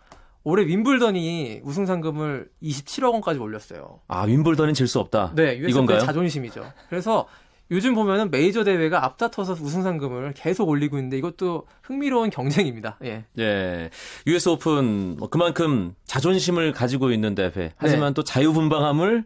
올해 0.46 0.66
윈블던이 0.66 1.62
우승 1.64 1.86
상금을 1.86 2.48
27억 2.62 3.12
원까지 3.12 3.38
올렸어요. 3.40 4.00
아, 4.08 4.22
윈블던은 4.24 4.74
질 4.74 4.86
수 4.88 5.00
없다. 5.00 5.32
네, 5.34 5.54
이건가요? 5.54 6.00
자존심이죠. 6.00 6.70
그래서 6.90 7.26
요즘 7.70 7.94
보면은 7.94 8.30
메이저 8.30 8.62
대회가 8.62 9.06
앞다퉈서 9.06 9.54
우승 9.54 9.82
상금을 9.82 10.34
계속 10.36 10.68
올리고 10.68 10.98
있는데 10.98 11.16
이것도 11.16 11.66
흥미로운 11.82 12.28
경쟁입니다. 12.28 12.98
예. 13.04 13.24
예. 13.38 13.88
US 14.26 14.50
오픈 14.50 15.16
뭐 15.18 15.30
그만큼 15.30 15.94
자존심을 16.04 16.72
가지고 16.72 17.10
있는 17.10 17.34
대회. 17.34 17.72
하지만 17.78 18.12
또 18.12 18.22
자유분방함을 18.22 19.24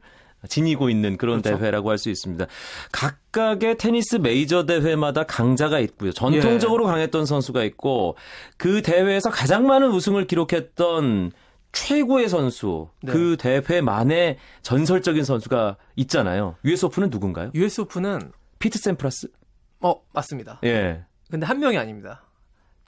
지니고 0.48 0.88
있는 0.90 1.16
그런 1.16 1.42
네. 1.42 1.42
그렇죠. 1.42 1.58
대회라고 1.60 1.90
할 1.90 1.98
수 1.98 2.10
있습니다. 2.10 2.46
각각의 2.92 3.76
테니스 3.76 4.16
메이저 4.16 4.66
대회마다 4.66 5.24
강자가 5.24 5.80
있고요. 5.80 6.12
전통적으로 6.12 6.84
예. 6.84 6.92
강했던 6.92 7.26
선수가 7.26 7.64
있고 7.64 8.16
그 8.56 8.82
대회에서 8.82 9.30
가장 9.30 9.66
많은 9.66 9.90
우승을 9.90 10.26
기록했던 10.26 11.32
최고의 11.72 12.28
선수, 12.28 12.88
네. 13.02 13.12
그 13.12 13.36
대회만의 13.38 14.38
전설적인 14.62 15.24
선수가 15.24 15.76
있잖아요. 15.96 16.54
US 16.64 16.86
오픈은 16.86 17.10
누군가요? 17.10 17.50
US 17.54 17.80
오픈은 17.82 18.32
피트 18.58 18.78
샘프라스? 18.78 19.28
어 19.80 19.94
맞습니다. 20.12 20.60
예. 20.64 21.04
근데 21.30 21.46
한 21.46 21.58
명이 21.58 21.76
아닙니다. 21.76 22.22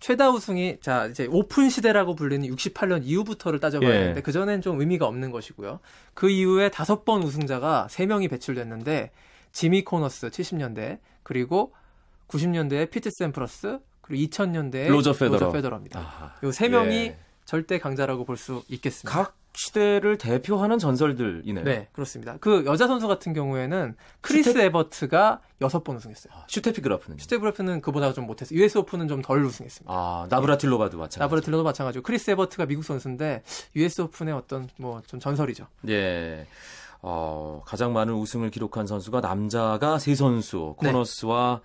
최다 0.00 0.30
우승이 0.30 0.78
자 0.80 1.07
이제 1.07 1.26
오픈 1.30 1.69
시대라고 1.71 2.14
불리는 2.14 2.49
68년 2.49 3.02
이후부터를 3.04 3.61
따져봐야 3.61 3.90
예. 3.90 3.99
되는데 4.00 4.23
그 4.23 4.33
전엔 4.33 4.62
좀 4.62 4.80
의미가 4.80 5.07
없는 5.07 5.30
것이고요. 5.30 5.80
그 6.14 6.30
이후에 6.30 6.71
다섯 6.71 7.04
번 7.04 7.23
우승자가 7.23 7.87
세 7.90 8.07
명이 8.07 8.28
배출됐는데 8.28 9.11
지미 9.52 9.85
코너스 9.85 10.28
70년대 10.30 10.99
그리고 11.23 11.73
90년대에 12.28 12.90
피트 12.90 13.11
샘프러스 13.11 13.78
그리고 14.00 14.25
2000년대에 14.30 14.88
로저 14.88 15.12
페더러. 15.12 15.52
페더러입니다. 15.52 16.00
아하. 16.00 16.35
요세 16.42 16.69
명이 16.69 16.97
예. 16.97 17.19
절대 17.45 17.78
강자라고 17.78 18.25
볼 18.25 18.37
수 18.37 18.62
있겠습니다. 18.69 19.23
각 19.25 19.37
시대를 19.52 20.16
대표하는 20.16 20.78
전설들이네요. 20.78 21.64
네, 21.64 21.88
그렇습니다. 21.92 22.37
그 22.40 22.64
여자 22.66 22.87
선수 22.87 23.09
같은 23.09 23.33
경우에는 23.35 23.97
크리스 24.21 24.57
에버트가 24.57 25.40
여섯 25.61 25.83
번 25.85 25.97
우승했어요. 25.97 26.33
슈테피 26.47 26.80
그라프는. 26.80 27.19
슈테피 27.19 27.41
그라프는 27.41 27.80
그보다 27.80 28.12
좀 28.12 28.26
못했어요. 28.26 28.59
US 28.59 28.78
오픈은 28.78 29.09
좀 29.09 29.23
덜 29.23 29.45
우승했습니다. 29.45 29.92
아, 29.92 30.26
나브라틸로바도 30.30 30.97
마찬가지. 30.99 31.19
나브라틸러도 31.19 31.62
마찬가지고 31.64 32.02
크리스 32.02 32.30
에버트가 32.30 32.66
미국 32.66 32.85
선수인데 32.85 33.42
US 33.76 34.02
오픈의 34.02 34.35
어떤 34.35 34.69
뭐 34.78 35.02
좀 35.07 35.19
전설이죠. 35.21 35.66
예. 35.88 36.47
어, 37.02 37.62
가장 37.66 37.92
많은 37.92 38.12
우승을 38.14 38.50
기록한 38.50 38.87
선수가 38.87 39.21
남자가 39.21 39.99
세 39.99 40.14
선수, 40.14 40.76
네. 40.83 40.92
코너스와 40.92 41.61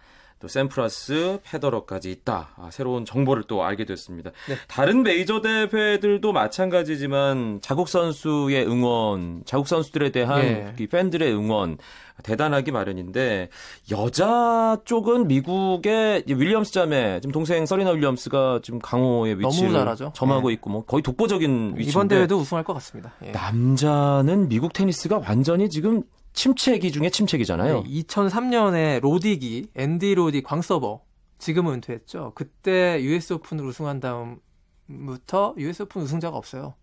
또 0.45 0.47
샘프라스, 0.47 1.39
페더러까지 1.43 2.11
있다. 2.11 2.49
아, 2.55 2.69
새로운 2.71 3.03
정보를 3.03 3.45
또 3.47 3.63
알게 3.63 3.83
됐습니다. 3.85 4.29
네. 4.47 4.55
다른 4.67 5.01
메이저 5.01 5.41
대회들도 5.41 6.31
마찬가지지만 6.31 7.61
자국 7.63 7.89
선수의 7.89 8.67
응원, 8.67 9.41
자국 9.45 9.67
선수들에 9.67 10.11
대한 10.11 10.43
예. 10.43 10.73
이 10.79 10.85
팬들의 10.85 11.33
응원 11.33 11.79
대단하기 12.23 12.71
마련인데 12.71 13.49
여자 13.91 14.77
쪽은 14.85 15.27
미국의 15.27 16.25
이 16.27 16.33
윌리엄스 16.33 16.71
자매, 16.71 17.19
지금 17.21 17.31
동생 17.31 17.65
서리나 17.65 17.91
윌리엄스가 17.91 18.59
지금 18.61 18.77
강호의 18.79 19.39
위치를. 19.39 19.95
점하고 20.13 20.51
예. 20.51 20.53
있고 20.53 20.69
뭐 20.69 20.85
거의 20.85 21.01
독보적인 21.01 21.73
위치인데 21.75 21.89
이번 21.89 22.07
대회도 22.07 22.37
우승할 22.37 22.63
것 22.63 22.73
같습니다. 22.75 23.13
예. 23.25 23.31
남자는 23.31 24.47
미국 24.47 24.73
테니스가 24.73 25.21
완전히 25.27 25.71
지금 25.71 26.03
침체기 26.35 26.91
중에 26.91 27.09
침체기잖아요. 27.09 27.83
네, 27.83 27.89
2003년에 28.03 28.99
로딕이, 29.01 29.69
앤디 29.75 30.15
로딕 30.15 30.43
광서버 30.43 31.01
지금은 31.39 31.75
은퇴했죠. 31.75 32.33
그때 32.35 33.01
US 33.01 33.33
오픈을 33.33 33.65
우승한 33.65 33.99
다음부터 33.99 35.55
US 35.57 35.83
오픈 35.83 36.03
우승자가 36.03 36.37
없어요. 36.37 36.75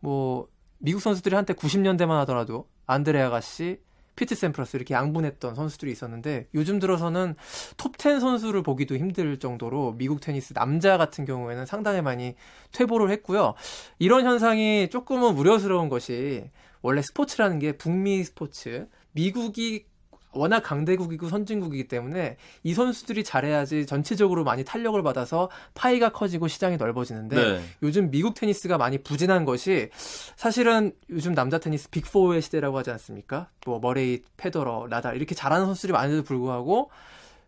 뭐 0.00 0.48
미국 0.78 1.00
선수들이 1.00 1.36
한때 1.36 1.52
90년대만 1.54 2.08
하더라도 2.20 2.66
안드레 2.86 3.20
아가시, 3.20 3.78
피트 4.16 4.34
샘프러스 4.34 4.76
이렇게 4.76 4.94
양분했던 4.94 5.54
선수들이 5.54 5.92
있었는데 5.92 6.48
요즘 6.54 6.78
들어서는 6.78 7.34
톱10 7.76 8.20
선수를 8.20 8.62
보기도 8.62 8.96
힘들 8.96 9.38
정도로 9.38 9.94
미국 9.96 10.20
테니스 10.20 10.54
남자 10.54 10.98
같은 10.98 11.24
경우에는 11.24 11.66
상당히 11.66 12.02
많이 12.02 12.34
퇴보를 12.72 13.10
했고요. 13.10 13.54
이런 13.98 14.24
현상이 14.24 14.88
조금은 14.90 15.36
우려스러운 15.36 15.88
것이 15.88 16.50
원래 16.82 17.00
스포츠라는 17.02 17.58
게 17.58 17.72
북미 17.72 18.22
스포츠, 18.24 18.86
미국이 19.12 19.86
워낙 20.34 20.60
강대국이고 20.60 21.28
선진국이기 21.28 21.88
때문에 21.88 22.36
이 22.62 22.74
선수들이 22.74 23.22
잘해야지 23.22 23.86
전체적으로 23.86 24.44
많이 24.44 24.64
탄력을 24.64 25.00
받아서 25.02 25.50
파이가 25.74 26.10
커지고 26.12 26.48
시장이 26.48 26.78
넓어지는데 26.78 27.36
네. 27.36 27.62
요즘 27.82 28.10
미국 28.10 28.34
테니스가 28.34 28.78
많이 28.78 28.98
부진한 28.98 29.44
것이 29.44 29.90
사실은 30.36 30.92
요즘 31.10 31.34
남자 31.34 31.58
테니스 31.58 31.90
big 31.90 32.15
4의 32.15 32.40
시대라고 32.40 32.78
하지 32.78 32.90
않습니까? 32.92 33.48
뭐 33.66 33.78
머레이, 33.78 34.22
페더러, 34.36 34.86
나달 34.88 35.16
이렇게 35.16 35.34
잘하는 35.34 35.66
선수들이 35.66 35.92
많은데도 35.92 36.24
불구하고 36.24 36.90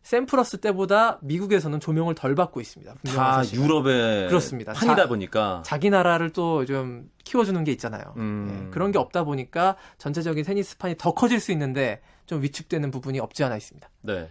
샘프러스 0.05 0.59
때보다 0.59 1.19
미국에서는 1.23 1.81
조명을 1.81 2.15
덜 2.15 2.35
받고 2.35 2.61
있습니다. 2.61 2.95
다 3.07 3.35
사실은. 3.43 3.65
유럽의 3.65 4.29
그렇습니다. 4.29 4.73
판이다 4.75 4.97
자- 5.03 5.09
보니까 5.09 5.63
자기 5.65 5.91
나라를 5.91 6.31
또 6.31 6.65
좀 6.67 7.11
키워주는 7.25 7.65
게 7.65 7.73
있잖아요. 7.73 8.13
음. 8.19 8.67
예, 8.67 8.71
그런 8.71 8.93
게 8.93 8.99
없다 8.99 9.25
보니까 9.25 9.77
전체적인 9.99 10.45
테니스판이 10.45 10.97
더 10.99 11.15
커질 11.15 11.41
수 11.41 11.53
있는데 11.53 12.01
좀 12.27 12.43
위축되는 12.43 12.91
부분이 12.91 13.19
없지 13.19 13.43
않아 13.45 13.57
있습니다. 13.57 13.89
네. 14.03 14.29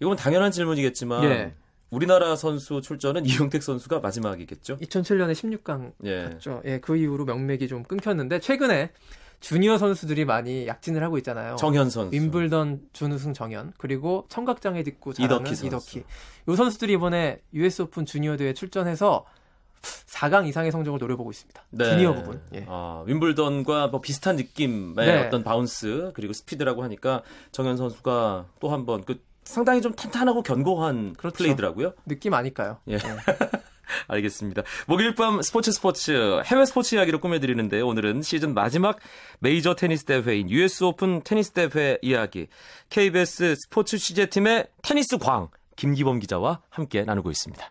이건 0.00 0.16
당연한 0.16 0.50
질문이겠지만 0.50 1.24
예. 1.24 1.54
우리나라 1.90 2.34
선수 2.34 2.80
출전은 2.82 3.22
이용택 3.26 3.62
선수가 3.62 4.00
마지막이겠죠? 4.00 4.78
2007년에 4.78 5.32
16강 5.32 5.92
예. 6.04 6.24
갔죠. 6.24 6.60
예, 6.64 6.80
그 6.80 6.96
이후로 6.96 7.24
명맥이 7.24 7.68
좀 7.68 7.84
끊겼는데 7.84 8.40
최근에 8.40 8.90
주니어 9.44 9.76
선수들이 9.76 10.24
많이 10.24 10.66
약진을 10.66 11.02
하고 11.02 11.18
있잖아요. 11.18 11.56
정현 11.56 11.90
선수. 11.90 12.14
윈블던 12.16 12.88
준우승 12.94 13.34
정현 13.34 13.74
그리고 13.76 14.24
청각장애 14.30 14.82
딛고 14.82 15.12
잘하는 15.12 15.36
이덕희 15.36 15.54
선수. 15.54 15.66
이덕희. 15.98 16.04
요 16.48 16.56
선수들이 16.56 16.94
이번에 16.94 17.42
US 17.52 17.82
오픈 17.82 18.06
주니어 18.06 18.38
대회 18.38 18.54
출전해서 18.54 19.26
4강 19.82 20.48
이상의 20.48 20.72
성적을 20.72 20.98
노려보고 20.98 21.30
있습니다. 21.30 21.62
네. 21.72 21.84
주니어 21.84 22.14
부분. 22.14 22.40
예. 22.54 22.64
아, 22.66 23.04
윈블던과 23.06 23.88
뭐 23.88 24.00
비슷한 24.00 24.36
느낌의 24.36 24.94
네. 24.94 25.26
어떤 25.26 25.44
bounce 25.44 26.12
그리고 26.14 26.32
스피드라고 26.32 26.82
하니까 26.82 27.22
정현 27.52 27.76
선수가 27.76 28.46
또 28.60 28.70
한번 28.70 29.04
그 29.04 29.20
상당히 29.44 29.82
좀 29.82 29.92
탄탄하고 29.92 30.42
견고한 30.42 31.12
그렇죠. 31.18 31.36
플레이더라고요. 31.36 31.92
느낌 32.06 32.32
아닐까요? 32.32 32.78
예. 32.88 32.96
알겠습니다. 34.08 34.62
목요일 34.86 35.14
밤 35.14 35.42
스포츠 35.42 35.72
스포츠 35.72 36.42
해외 36.44 36.64
스포츠 36.64 36.94
이야기로 36.94 37.20
꾸며드리는데요. 37.20 37.86
오늘은 37.86 38.22
시즌 38.22 38.54
마지막 38.54 38.98
메이저 39.40 39.74
테니스 39.74 40.04
대회인 40.04 40.50
US 40.50 40.84
오픈 40.84 41.22
테니스 41.22 41.52
대회 41.52 41.98
이야기 42.02 42.48
KBS 42.90 43.56
스포츠 43.56 43.98
취재팀의 43.98 44.68
테니스 44.82 45.18
광 45.18 45.48
김기범 45.76 46.20
기자와 46.20 46.62
함께 46.70 47.02
나누고 47.02 47.30
있습니다. 47.30 47.70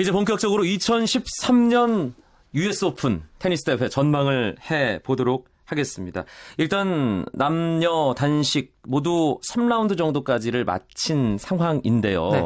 이제 0.00 0.12
본격적으로 0.12 0.62
2013년 0.62 2.14
US 2.54 2.84
오픈 2.84 3.24
테니스 3.40 3.64
대회 3.64 3.88
전망을 3.88 4.56
해 4.70 5.00
보도록 5.02 5.48
하겠습니다. 5.68 6.24
일단 6.56 7.24
남녀 7.32 8.14
단식 8.16 8.76
모두 8.86 9.38
3라운드 9.48 9.96
정도까지를 9.96 10.64
마친 10.64 11.38
상황인데요. 11.38 12.30
네. 12.30 12.40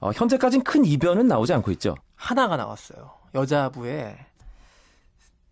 어, 0.00 0.10
현재까지는 0.14 0.62
큰 0.64 0.84
이변은 0.84 1.26
나오지 1.26 1.52
않고 1.54 1.72
있죠. 1.72 1.96
하나가 2.14 2.56
나왔어요. 2.56 3.10
여자부에 3.34 4.16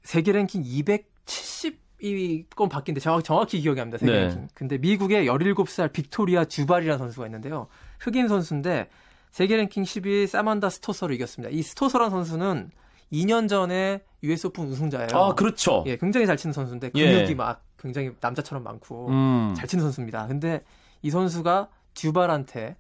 세계 0.03 0.31
랭킹 0.33 0.63
270위권 0.63 2.71
밖인데 2.71 3.00
정확히, 3.01 3.25
정확히 3.25 3.61
기억이 3.61 3.81
안 3.81 3.91
납니다. 3.91 3.99
세계 3.99 4.13
네. 4.13 4.27
랭킹. 4.27 4.49
근데 4.55 4.79
미국의 4.79 5.27
17살 5.27 5.93
빅토리아 5.93 6.45
듀발이라는 6.45 6.99
선수가 6.99 7.27
있는데요. 7.27 7.67
흑인 7.99 8.29
선수인데 8.29 8.89
세계 9.33 9.57
랭킹 9.57 9.83
10위 9.83 10.27
사만다 10.27 10.71
스토서를 10.71 11.15
이겼습니다. 11.17 11.53
이 11.53 11.63
스토서라는 11.63 12.11
선수는 12.11 12.71
2년 13.13 13.49
전에 13.49 14.03
US 14.23 14.49
오픈 14.49 14.65
우승자예요. 14.67 15.09
아, 15.13 15.35
그렇죠. 15.35 15.85
예, 15.87 15.97
굉장히 15.97 16.27
잘 16.27 16.37
치는 16.37 16.53
선수인데 16.53 16.91
예. 16.95 17.13
근육이 17.13 17.35
막 17.35 17.63
굉장히 17.79 18.11
남자처럼 18.21 18.65
많고 18.65 19.09
음. 19.09 19.55
잘 19.57 19.69
치는 19.69 19.83
선수입니다. 19.85 20.27
근데 20.27 20.63
이 21.03 21.11
선수가 21.11 21.69
듀발한테 21.95 22.77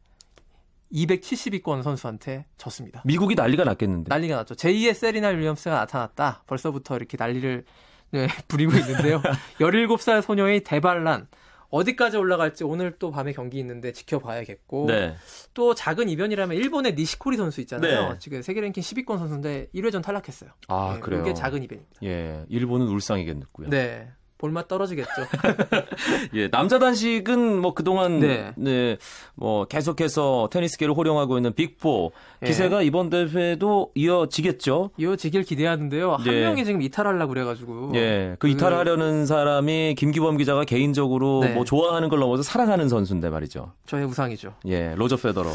270위권 0.92 1.82
선수한테 1.82 2.46
졌습니다. 2.58 3.02
미국이 3.04 3.34
난리가 3.34 3.64
났겠는데. 3.64 4.08
난리가 4.08 4.36
났죠. 4.36 4.54
제2의 4.54 4.94
세리나 4.94 5.28
윌리엄스가 5.28 5.74
나타났다. 5.74 6.42
벌써부터 6.46 6.96
이렇게 6.96 7.16
난리를 7.18 7.64
네, 8.12 8.28
부리고 8.48 8.72
있는데요. 8.76 9.20
17살 9.58 10.22
소녀의 10.22 10.60
대반란. 10.60 11.26
어디까지 11.70 12.16
올라갈지 12.16 12.64
오늘 12.64 12.96
또 12.98 13.10
밤에 13.10 13.32
경기 13.32 13.58
있는데 13.58 13.92
지켜봐야겠고 13.92 14.86
네. 14.86 15.14
또 15.54 15.74
작은 15.74 16.08
이변이라면 16.08 16.56
일본의 16.56 16.94
니시코리 16.94 17.36
선수 17.36 17.60
있잖아요. 17.62 18.12
네. 18.12 18.18
지금 18.18 18.42
세계 18.42 18.60
랭킹 18.60 18.82
10위권 18.82 19.18
선수인데 19.18 19.68
1회전 19.74 20.02
탈락했어요. 20.02 20.50
아, 20.68 20.94
네, 20.94 21.00
그래요. 21.00 21.22
이게 21.22 21.34
작은 21.34 21.62
이변입니다. 21.62 22.00
예. 22.04 22.44
일본은 22.48 22.86
울상이겠고요. 22.86 23.70
네. 23.70 24.08
볼맛 24.38 24.68
떨어지겠죠. 24.68 25.10
예, 26.34 26.48
남자 26.50 26.78
단식은 26.78 27.58
뭐 27.60 27.72
그동안 27.72 28.20
네. 28.20 28.52
네. 28.56 28.98
뭐 29.34 29.64
계속해서 29.64 30.50
테니스계를 30.52 30.94
호령하고 30.94 31.38
있는 31.38 31.52
빅4 31.54 32.10
예. 32.42 32.46
기세가 32.46 32.82
이번 32.82 33.08
대회도 33.08 33.92
이어지겠죠. 33.94 34.90
이어지길 34.98 35.44
기대하는데요. 35.44 36.12
한 36.16 36.24
네. 36.24 36.40
명이 36.42 36.64
지금 36.66 36.82
이탈하려고 36.82 37.32
그래가지고. 37.32 37.92
예, 37.94 38.36
그 38.38 38.46
그- 38.46 38.48
이탈하려는 38.48 39.24
사람이 39.26 39.94
김기범 39.96 40.36
기자가 40.36 40.64
개인적으로 40.64 41.40
네. 41.42 41.54
뭐 41.54 41.64
좋아하는 41.64 42.08
걸 42.10 42.18
넘어서 42.18 42.42
사랑하는 42.42 42.88
선수인데 42.88 43.30
말이죠. 43.30 43.72
저의 43.86 44.04
우상이죠. 44.04 44.54
예, 44.66 44.94
로저 44.96 45.16
페더러. 45.16 45.50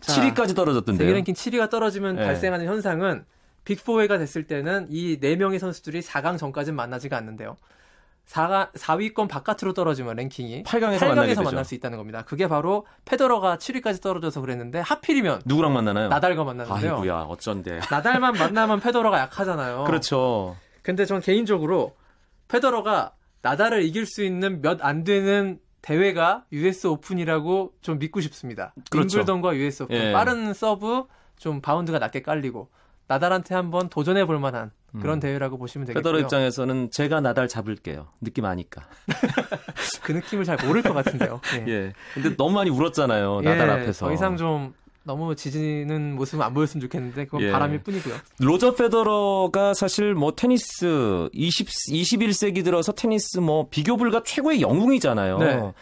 자, 0.00 0.12
7위까지 0.34 0.54
떨어졌던데요. 0.54 1.06
세계 1.08 1.12
랭킹 1.14 1.34
7위가 1.34 1.70
떨어지면 1.70 2.16
네. 2.16 2.24
발생하는 2.24 2.66
현상은 2.66 3.24
빅4회가 3.64 4.18
됐을 4.18 4.44
때는 4.46 4.86
이 4.90 5.18
4명의 5.18 5.58
선수들이 5.58 6.00
4강 6.02 6.38
전까지는 6.38 6.76
만나지가 6.76 7.16
않는데요. 7.16 7.56
4가, 8.28 8.72
4위권 8.72 9.28
바깥으로 9.28 9.72
떨어지면 9.72 10.16
랭킹이 10.16 10.64
8강에서 10.64 11.06
만나게 11.08 11.28
되죠. 11.28 11.42
만날 11.42 11.64
수 11.64 11.74
있다는 11.74 11.96
겁니다. 11.96 12.22
그게 12.22 12.48
바로 12.48 12.86
페더러가 13.04 13.56
7위까지 13.56 14.02
떨어져서 14.02 14.40
그랬는데 14.40 14.80
하필이면 14.80 15.42
누구랑 15.44 15.72
만나나요? 15.72 16.08
나달과 16.08 16.42
만났는데요. 16.44 16.94
아이고야, 16.94 17.14
어쩐데. 17.28 17.80
나달만 17.90 18.34
만나면 18.34 18.80
페더러가 18.80 19.20
약하잖아요. 19.20 19.84
그렇죠. 19.84 20.56
근데 20.82 21.04
전 21.04 21.20
개인적으로 21.20 21.94
페더러가 22.48 23.12
나달을 23.42 23.84
이길 23.84 24.06
수 24.06 24.24
있는 24.24 24.60
몇 24.60 24.78
안 24.82 25.04
되는 25.04 25.60
대회가 25.82 26.44
US 26.50 26.88
오픈이라고 26.88 27.74
좀 27.80 27.98
믿고 28.00 28.20
싶습니다. 28.20 28.74
그렇죠. 28.90 29.18
윈블던과 29.18 29.54
US 29.54 29.84
오픈 29.84 29.96
예. 29.96 30.12
빠른 30.12 30.52
서브 30.52 31.04
좀 31.38 31.60
바운드가 31.60 32.00
낮게 32.00 32.22
깔리고 32.22 32.70
나달한테 33.08 33.54
한번 33.54 33.88
도전해 33.88 34.24
볼 34.24 34.38
만한 34.38 34.70
그런 35.00 35.20
대회라고 35.20 35.58
보시면 35.58 35.86
되겠고요. 35.86 36.00
음. 36.00 36.02
페더러 36.02 36.20
입장에서는 36.20 36.90
제가 36.90 37.20
나달 37.20 37.48
잡을게요. 37.48 38.08
느낌 38.20 38.44
아니까. 38.46 38.88
그 40.02 40.12
느낌을 40.12 40.44
잘 40.44 40.56
모를 40.64 40.82
것 40.82 40.92
같은데요. 40.94 41.40
예. 41.58 41.64
예. 41.68 41.92
근데 42.14 42.34
너무 42.36 42.54
많이 42.54 42.70
울었잖아요. 42.70 43.42
나달 43.42 43.68
예, 43.68 43.72
앞에서. 43.72 44.06
더 44.06 44.12
이상 44.12 44.36
좀 44.36 44.74
너무 45.02 45.36
지지는 45.36 46.16
모습은 46.16 46.44
안 46.44 46.52
보였으면 46.54 46.80
좋겠는데 46.82 47.26
그건 47.26 47.42
예. 47.42 47.52
바람일 47.52 47.82
뿐이고요. 47.82 48.14
로저 48.40 48.74
페더러가 48.74 49.74
사실 49.74 50.14
뭐 50.14 50.34
테니스 50.34 51.28
20 51.32 51.68
21세기 51.68 52.64
들어서 52.64 52.92
테니스 52.92 53.38
뭐 53.38 53.68
비교 53.70 53.96
불가 53.96 54.22
최고의 54.24 54.62
영웅이잖아요. 54.62 55.38
네. 55.38 55.72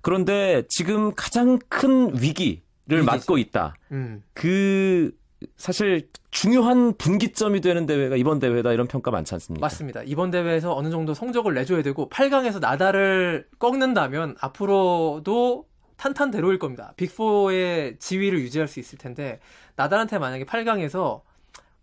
그런데 0.00 0.62
지금 0.68 1.12
가장 1.14 1.58
큰 1.68 2.12
위기를 2.14 2.62
위기죠. 2.88 3.04
맞고 3.04 3.38
있다. 3.38 3.74
음. 3.92 4.22
그 4.32 5.12
사실 5.56 6.08
중요한 6.30 6.94
분기점이 6.96 7.60
되는 7.60 7.86
대회가 7.86 8.16
이번 8.16 8.38
대회다 8.38 8.72
이런 8.72 8.86
평가 8.86 9.10
많지 9.10 9.34
않습니까? 9.34 9.64
맞습니다. 9.64 10.02
이번 10.04 10.30
대회에서 10.30 10.74
어느 10.74 10.90
정도 10.90 11.14
성적을 11.14 11.54
내줘야 11.54 11.82
되고 11.82 12.08
8강에서 12.08 12.60
나달을 12.60 13.46
꺾는다면 13.58 14.36
앞으로도 14.40 15.66
탄탄대로일 15.96 16.58
겁니다. 16.58 16.94
빅4의 16.96 18.00
지위를 18.00 18.40
유지할 18.40 18.66
수 18.66 18.80
있을 18.80 18.98
텐데 18.98 19.40
나달한테 19.76 20.18
만약에 20.18 20.44
8강에서 20.44 21.20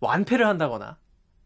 완패를 0.00 0.46
한다거나 0.46 0.98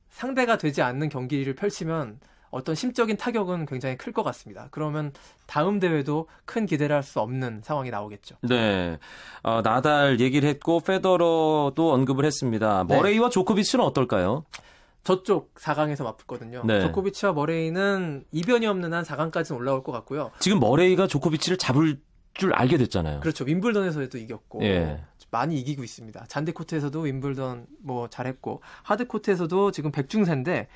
상대가 0.08 0.56
되지 0.58 0.82
않는 0.82 1.08
경기를 1.08 1.54
펼치면 1.54 2.20
어떤 2.54 2.74
심적인 2.74 3.16
타격은 3.16 3.66
굉장히 3.66 3.96
클 3.96 4.12
것 4.12 4.22
같습니다. 4.22 4.68
그러면 4.70 5.12
다음 5.46 5.80
대회도 5.80 6.28
큰 6.44 6.66
기대를 6.66 6.94
할 6.96 7.02
수 7.02 7.20
없는 7.20 7.60
상황이 7.64 7.90
나오겠죠. 7.90 8.36
네. 8.42 8.98
어, 9.42 9.60
나달 9.62 10.20
얘기를 10.20 10.48
했고 10.48 10.80
페더러도 10.80 11.92
언급을 11.92 12.24
했습니다. 12.24 12.84
네. 12.88 12.96
머레이와 12.96 13.28
조코비치는 13.30 13.84
어떨까요? 13.84 14.44
저쪽 15.02 15.52
4강에서 15.56 16.02
맞붙거든요. 16.04 16.62
네. 16.64 16.80
조코비치와 16.80 17.32
머레이는 17.34 18.24
이변이 18.32 18.66
없는 18.66 18.94
한 18.94 19.04
4강까지는 19.04 19.56
올라올 19.56 19.82
것 19.82 19.92
같고요. 19.92 20.30
지금 20.38 20.60
머레이가 20.60 21.06
조코비치를 21.06 21.58
잡을 21.58 22.00
줄 22.32 22.52
알게 22.54 22.78
됐잖아요. 22.78 23.20
그렇죠. 23.20 23.44
윈블던에서도 23.44 24.16
이겼고 24.18 24.62
예. 24.64 25.04
많이 25.34 25.58
이기고 25.58 25.82
있습니다. 25.82 26.26
잔디 26.28 26.52
코트에서도 26.52 27.00
윈블던 27.00 27.66
뭐 27.82 28.08
잘했고 28.08 28.62
하드 28.84 29.08
코트에서도 29.08 29.72
지금 29.72 29.90
백중세인데 29.90 30.68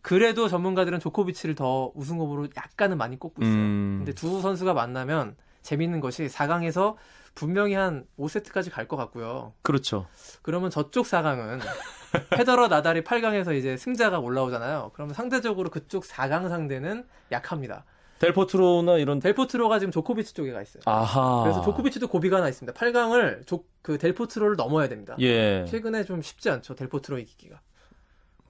그래도 0.00 0.48
전문가들은 0.48 0.98
조코비치를 0.98 1.54
더 1.54 1.92
우승 1.94 2.18
후보로 2.18 2.48
약간은 2.56 2.96
많이 2.96 3.18
꼽고 3.18 3.42
있어요. 3.42 3.54
음. 3.54 3.96
근데 3.98 4.12
두 4.14 4.40
선수가 4.40 4.72
만나면 4.72 5.36
재밌는 5.60 6.00
것이 6.00 6.26
4강에서 6.26 6.94
분명히 7.34 7.74
한 7.74 8.06
5세트까지 8.18 8.70
갈 8.70 8.88
것 8.88 8.96
같고요. 8.96 9.52
그렇죠. 9.60 10.06
그러면 10.40 10.70
저쪽 10.70 11.04
4강은 11.04 11.60
페더러 12.30 12.68
나달이 12.68 13.02
8강에서 13.02 13.54
이제 13.54 13.76
승자가 13.76 14.18
올라오잖아요. 14.20 14.92
그러면 14.94 15.14
상대적으로 15.14 15.68
그쪽 15.68 16.04
4강 16.04 16.48
상대는 16.48 17.06
약합니다. 17.30 17.84
델포트로나 18.18 18.98
이런 18.98 19.20
델포트로가 19.20 19.78
지금 19.78 19.92
조코비치 19.92 20.34
쪽에 20.34 20.52
가 20.52 20.60
있어요. 20.62 20.82
아하. 20.86 21.42
그래서 21.44 21.62
조코비치도 21.62 22.08
고비가 22.08 22.38
하나 22.38 22.48
있습니다. 22.48 22.78
8강을 22.78 23.46
조, 23.46 23.64
그 23.82 23.98
델포트로를 23.98 24.56
넘어야 24.56 24.88
됩니다. 24.88 25.16
예. 25.20 25.64
최근에 25.66 26.04
좀 26.04 26.22
쉽지 26.22 26.50
않죠. 26.50 26.74
델포트로 26.74 27.18
이기기가. 27.18 27.60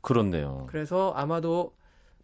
그렇네요. 0.00 0.66
그래서 0.70 1.12
아마도 1.16 1.74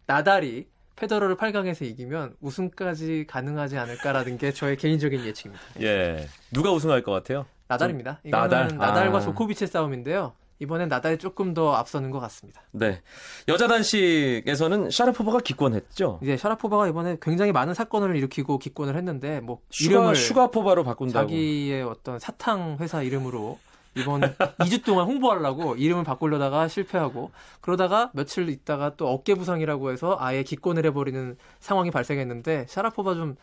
나달이 0.07 0.67
페더러를 0.95 1.35
8강에서 1.35 1.83
이기면 1.85 2.35
우승까지 2.39 3.25
가능하지 3.27 3.77
않을까라는 3.77 4.37
게 4.37 4.51
저의 4.51 4.77
개인적인 4.77 5.25
예측입니다. 5.25 5.63
예. 5.81 6.27
누가 6.51 6.71
우승할 6.71 7.03
것 7.03 7.11
같아요? 7.11 7.45
나달입니다. 7.67 8.21
이거는 8.23 8.43
나달? 8.49 8.77
나달? 8.77 9.11
과 9.11 9.17
아. 9.17 9.21
조코비치의 9.21 9.67
싸움인데요. 9.67 10.33
이번엔 10.59 10.87
나달이 10.87 11.17
조금 11.17 11.53
더 11.53 11.73
앞서는 11.73 12.11
것 12.11 12.19
같습니다. 12.21 12.61
네. 12.71 13.01
여자 13.47 13.67
단식에서는 13.67 14.89
샤라포바가 14.89 15.39
기권했죠. 15.39 16.19
이제 16.23 16.37
샤라포바가 16.37 16.87
이번에 16.87 17.17
굉장히 17.21 17.51
많은 17.51 17.73
사건을 17.73 18.15
일으키고 18.15 18.57
기권을 18.59 18.95
했는데 18.95 19.41
뭐 19.41 19.59
슈가, 19.69 19.91
이름을 19.91 20.15
슈가포바로 20.15 20.83
바꾼다고. 20.83 21.27
자기의 21.27 21.83
어떤 21.83 22.19
사탕 22.19 22.77
회사 22.79 23.01
이름으로 23.01 23.59
이번 23.95 24.21
2주 24.59 24.83
동안 24.83 25.07
홍보하려고 25.07 25.75
이름을 25.75 26.03
바꾸려다가 26.03 26.67
실패하고 26.67 27.31
그러다가 27.61 28.11
며칠 28.13 28.49
있다가 28.49 28.95
또 28.95 29.09
어깨 29.09 29.35
부상이라고 29.35 29.91
해서 29.91 30.17
아예 30.19 30.43
기권을 30.43 30.85
해버리는 30.85 31.37
상황이 31.59 31.91
발생했는데 31.91 32.65
샤라포바 32.67 33.15
좀 33.15 33.35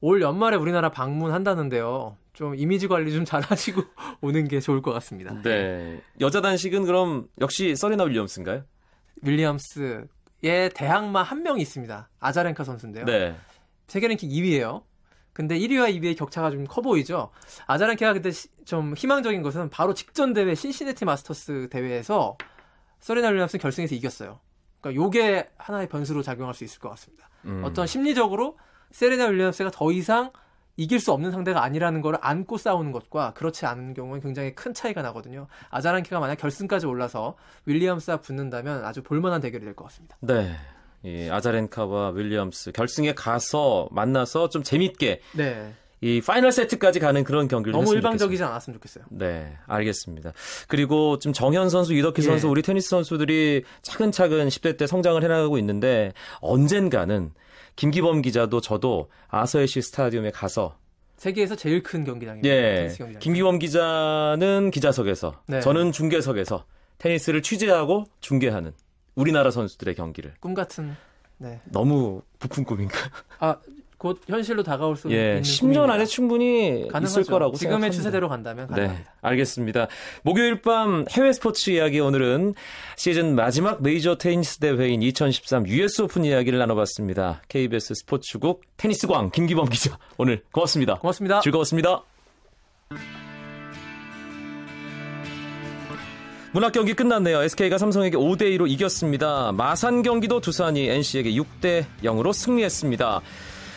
올 0.00 0.22
연말에 0.22 0.56
우리나라 0.56 0.90
방문한다는데요. 0.90 2.16
좀 2.32 2.54
이미지 2.54 2.88
관리 2.88 3.12
좀 3.12 3.24
잘하시고 3.26 3.82
오는 4.22 4.48
게 4.48 4.60
좋을 4.60 4.80
것 4.82 4.92
같습니다. 4.92 5.34
네. 5.42 6.00
여자 6.20 6.40
단식은 6.40 6.84
그럼 6.86 7.28
역시 7.40 7.76
서리나 7.76 8.04
윌리엄스인가요? 8.04 8.62
윌리엄스의 9.22 10.70
대항마 10.74 11.22
한 11.22 11.42
명이 11.42 11.60
있습니다. 11.62 12.08
아자렌카 12.20 12.64
선수인데요. 12.64 13.04
네. 13.04 13.36
세계 13.88 14.08
랭킹 14.08 14.28
2위예요. 14.30 14.82
근데 15.32 15.58
1위와 15.58 15.94
2위의 15.94 16.16
격차가 16.16 16.50
좀 16.50 16.64
커 16.66 16.80
보이죠. 16.82 17.30
아자란케가 17.66 18.12
근데 18.14 18.30
시- 18.30 18.48
좀 18.64 18.94
희망적인 18.96 19.42
것은 19.42 19.70
바로 19.70 19.94
직전 19.94 20.32
대회 20.32 20.54
신시내티 20.54 21.04
마스터스 21.04 21.68
대회에서 21.70 22.36
서리나 23.00 23.28
윌리엄스는 23.28 23.60
결승에서 23.60 23.94
이겼어요. 23.94 24.40
그러니까 24.80 25.02
요게 25.02 25.50
하나의 25.56 25.88
변수로 25.88 26.22
작용할 26.22 26.54
수 26.54 26.64
있을 26.64 26.78
것 26.80 26.88
같습니다. 26.90 27.28
음. 27.44 27.62
어떤 27.64 27.86
심리적으로 27.86 28.58
세레나 28.92 29.26
윌리엄스가 29.26 29.70
더 29.70 29.92
이상 29.92 30.30
이길 30.76 30.98
수 30.98 31.12
없는 31.12 31.30
상대가 31.30 31.62
아니라는 31.62 32.00
걸 32.00 32.16
안고 32.20 32.56
싸우는 32.56 32.92
것과 32.92 33.34
그렇지 33.34 33.66
않은 33.66 33.92
경우는 33.92 34.22
굉장히 34.22 34.54
큰 34.54 34.72
차이가 34.72 35.02
나거든요. 35.02 35.46
아자렌카가 35.68 36.20
만약 36.20 36.36
결승까지 36.36 36.86
올라서 36.86 37.36
윌리엄스와 37.66 38.18
붙는다면 38.18 38.84
아주 38.84 39.02
볼만한 39.02 39.40
대결이 39.40 39.64
될 39.64 39.74
것 39.74 39.84
같습니다. 39.84 40.16
네. 40.20 40.56
이 41.02 41.28
아자렌카와 41.30 42.10
윌리엄스 42.10 42.72
결승에 42.72 43.14
가서 43.14 43.88
만나서 43.90 44.48
좀 44.50 44.62
재밌게 44.62 45.20
네. 45.32 45.74
이 46.02 46.22
final 46.22 46.50
세트까지 46.52 46.98
가는 46.98 47.24
그런 47.24 47.46
경기를 47.46 47.72
너무 47.72 47.94
일방적이지 47.94 48.42
않았으면 48.42 48.78
좋겠어요. 48.78 49.04
네, 49.10 49.58
알겠습니다. 49.66 50.32
그리고 50.66 51.18
좀 51.18 51.34
정현 51.34 51.68
선수, 51.68 51.92
이덕희 51.92 52.14
예. 52.18 52.22
선수, 52.22 52.48
우리 52.48 52.62
테니스 52.62 52.88
선수들이 52.88 53.64
차근차근 53.82 54.48
10대 54.48 54.78
때 54.78 54.86
성장을 54.86 55.22
해나가고 55.22 55.58
있는데 55.58 56.12
언젠가는 56.40 57.32
김기범 57.80 58.20
기자도 58.20 58.60
저도 58.60 59.08
아서에시 59.28 59.80
스타디움에 59.80 60.32
가서 60.32 60.76
세계에서 61.16 61.56
제일 61.56 61.82
큰 61.82 62.04
경기장입니다. 62.04 62.46
예, 62.46 62.92
경기장. 62.94 63.20
김기범 63.20 63.58
기자는 63.58 64.70
기자석에서 64.70 65.42
네. 65.46 65.60
저는 65.60 65.90
중계석에서 65.90 66.66
테니스를 66.98 67.40
취재하고 67.40 68.04
중계하는 68.20 68.74
우리나라 69.14 69.50
선수들의 69.50 69.94
경기를 69.94 70.34
꿈 70.40 70.52
같은 70.52 70.94
네. 71.38 71.58
너무 71.64 72.20
부푼 72.38 72.64
꿈인가? 72.64 72.98
아, 73.40 73.56
곧 74.00 74.18
현실로 74.26 74.62
다가올 74.62 74.96
수 74.96 75.10
예, 75.10 75.14
있는 75.14 75.42
10년 75.42 75.60
꿈입니다. 75.60 75.92
안에 75.92 76.06
충분히 76.06 76.88
가능하죠. 76.88 77.20
있을 77.20 77.30
거라고 77.30 77.52
지금의 77.54 77.72
생각합니다. 77.72 77.94
추세대로 77.94 78.28
간다면 78.30 78.66
네, 78.68 78.74
가능합니다. 78.74 79.12
알겠습니다. 79.20 79.88
목요일 80.22 80.62
밤 80.62 81.04
해외 81.10 81.30
스포츠 81.34 81.68
이야기 81.68 82.00
오늘은 82.00 82.54
시즌 82.96 83.34
마지막 83.34 83.82
메이저 83.82 84.16
테니스 84.16 84.56
대회인 84.56 85.02
2013 85.02 85.68
US 85.68 86.00
오픈 86.00 86.24
이야기를 86.24 86.58
나눠봤습니다. 86.58 87.42
KBS 87.48 87.92
스포츠국 87.96 88.62
테니스광 88.78 89.32
김기범 89.32 89.68
기자 89.68 89.98
오늘 90.16 90.44
고맙습니다. 90.50 90.94
고맙습니다. 90.94 91.42
즐거웠습니다. 91.42 92.02
문학 96.52 96.72
경기 96.72 96.94
끝났네요. 96.94 97.42
SK가 97.42 97.76
삼성에게 97.76 98.16
5대 98.16 98.56
2로 98.56 98.66
이겼습니다. 98.66 99.52
마산 99.52 100.00
경기도 100.00 100.40
두산이 100.40 100.88
NC에게 100.88 101.32
6대 101.32 101.84
0으로 102.02 102.32
승리했습니다. 102.32 103.20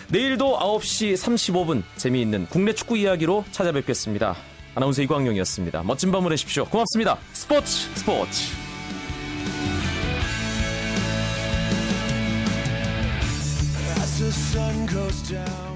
내일도 0.10 0.58
9시 0.60 1.14
35분 1.14 1.84
재미있는 1.98 2.48
국내 2.50 2.74
축구 2.74 2.98
이야기로 2.98 3.46
찾아뵙겠습니다. 3.52 4.36
아나운서 4.76 5.02
이광용이었습니다. 5.02 5.84
멋진 5.84 6.12
밤 6.12 6.24
보내십시오. 6.24 6.66
고맙습니다. 6.66 7.18
스포츠 7.34 7.90
스포츠. 7.96 8.64
The 14.24 14.32
sun 14.32 14.88
goes 14.88 15.22
down 15.28 15.73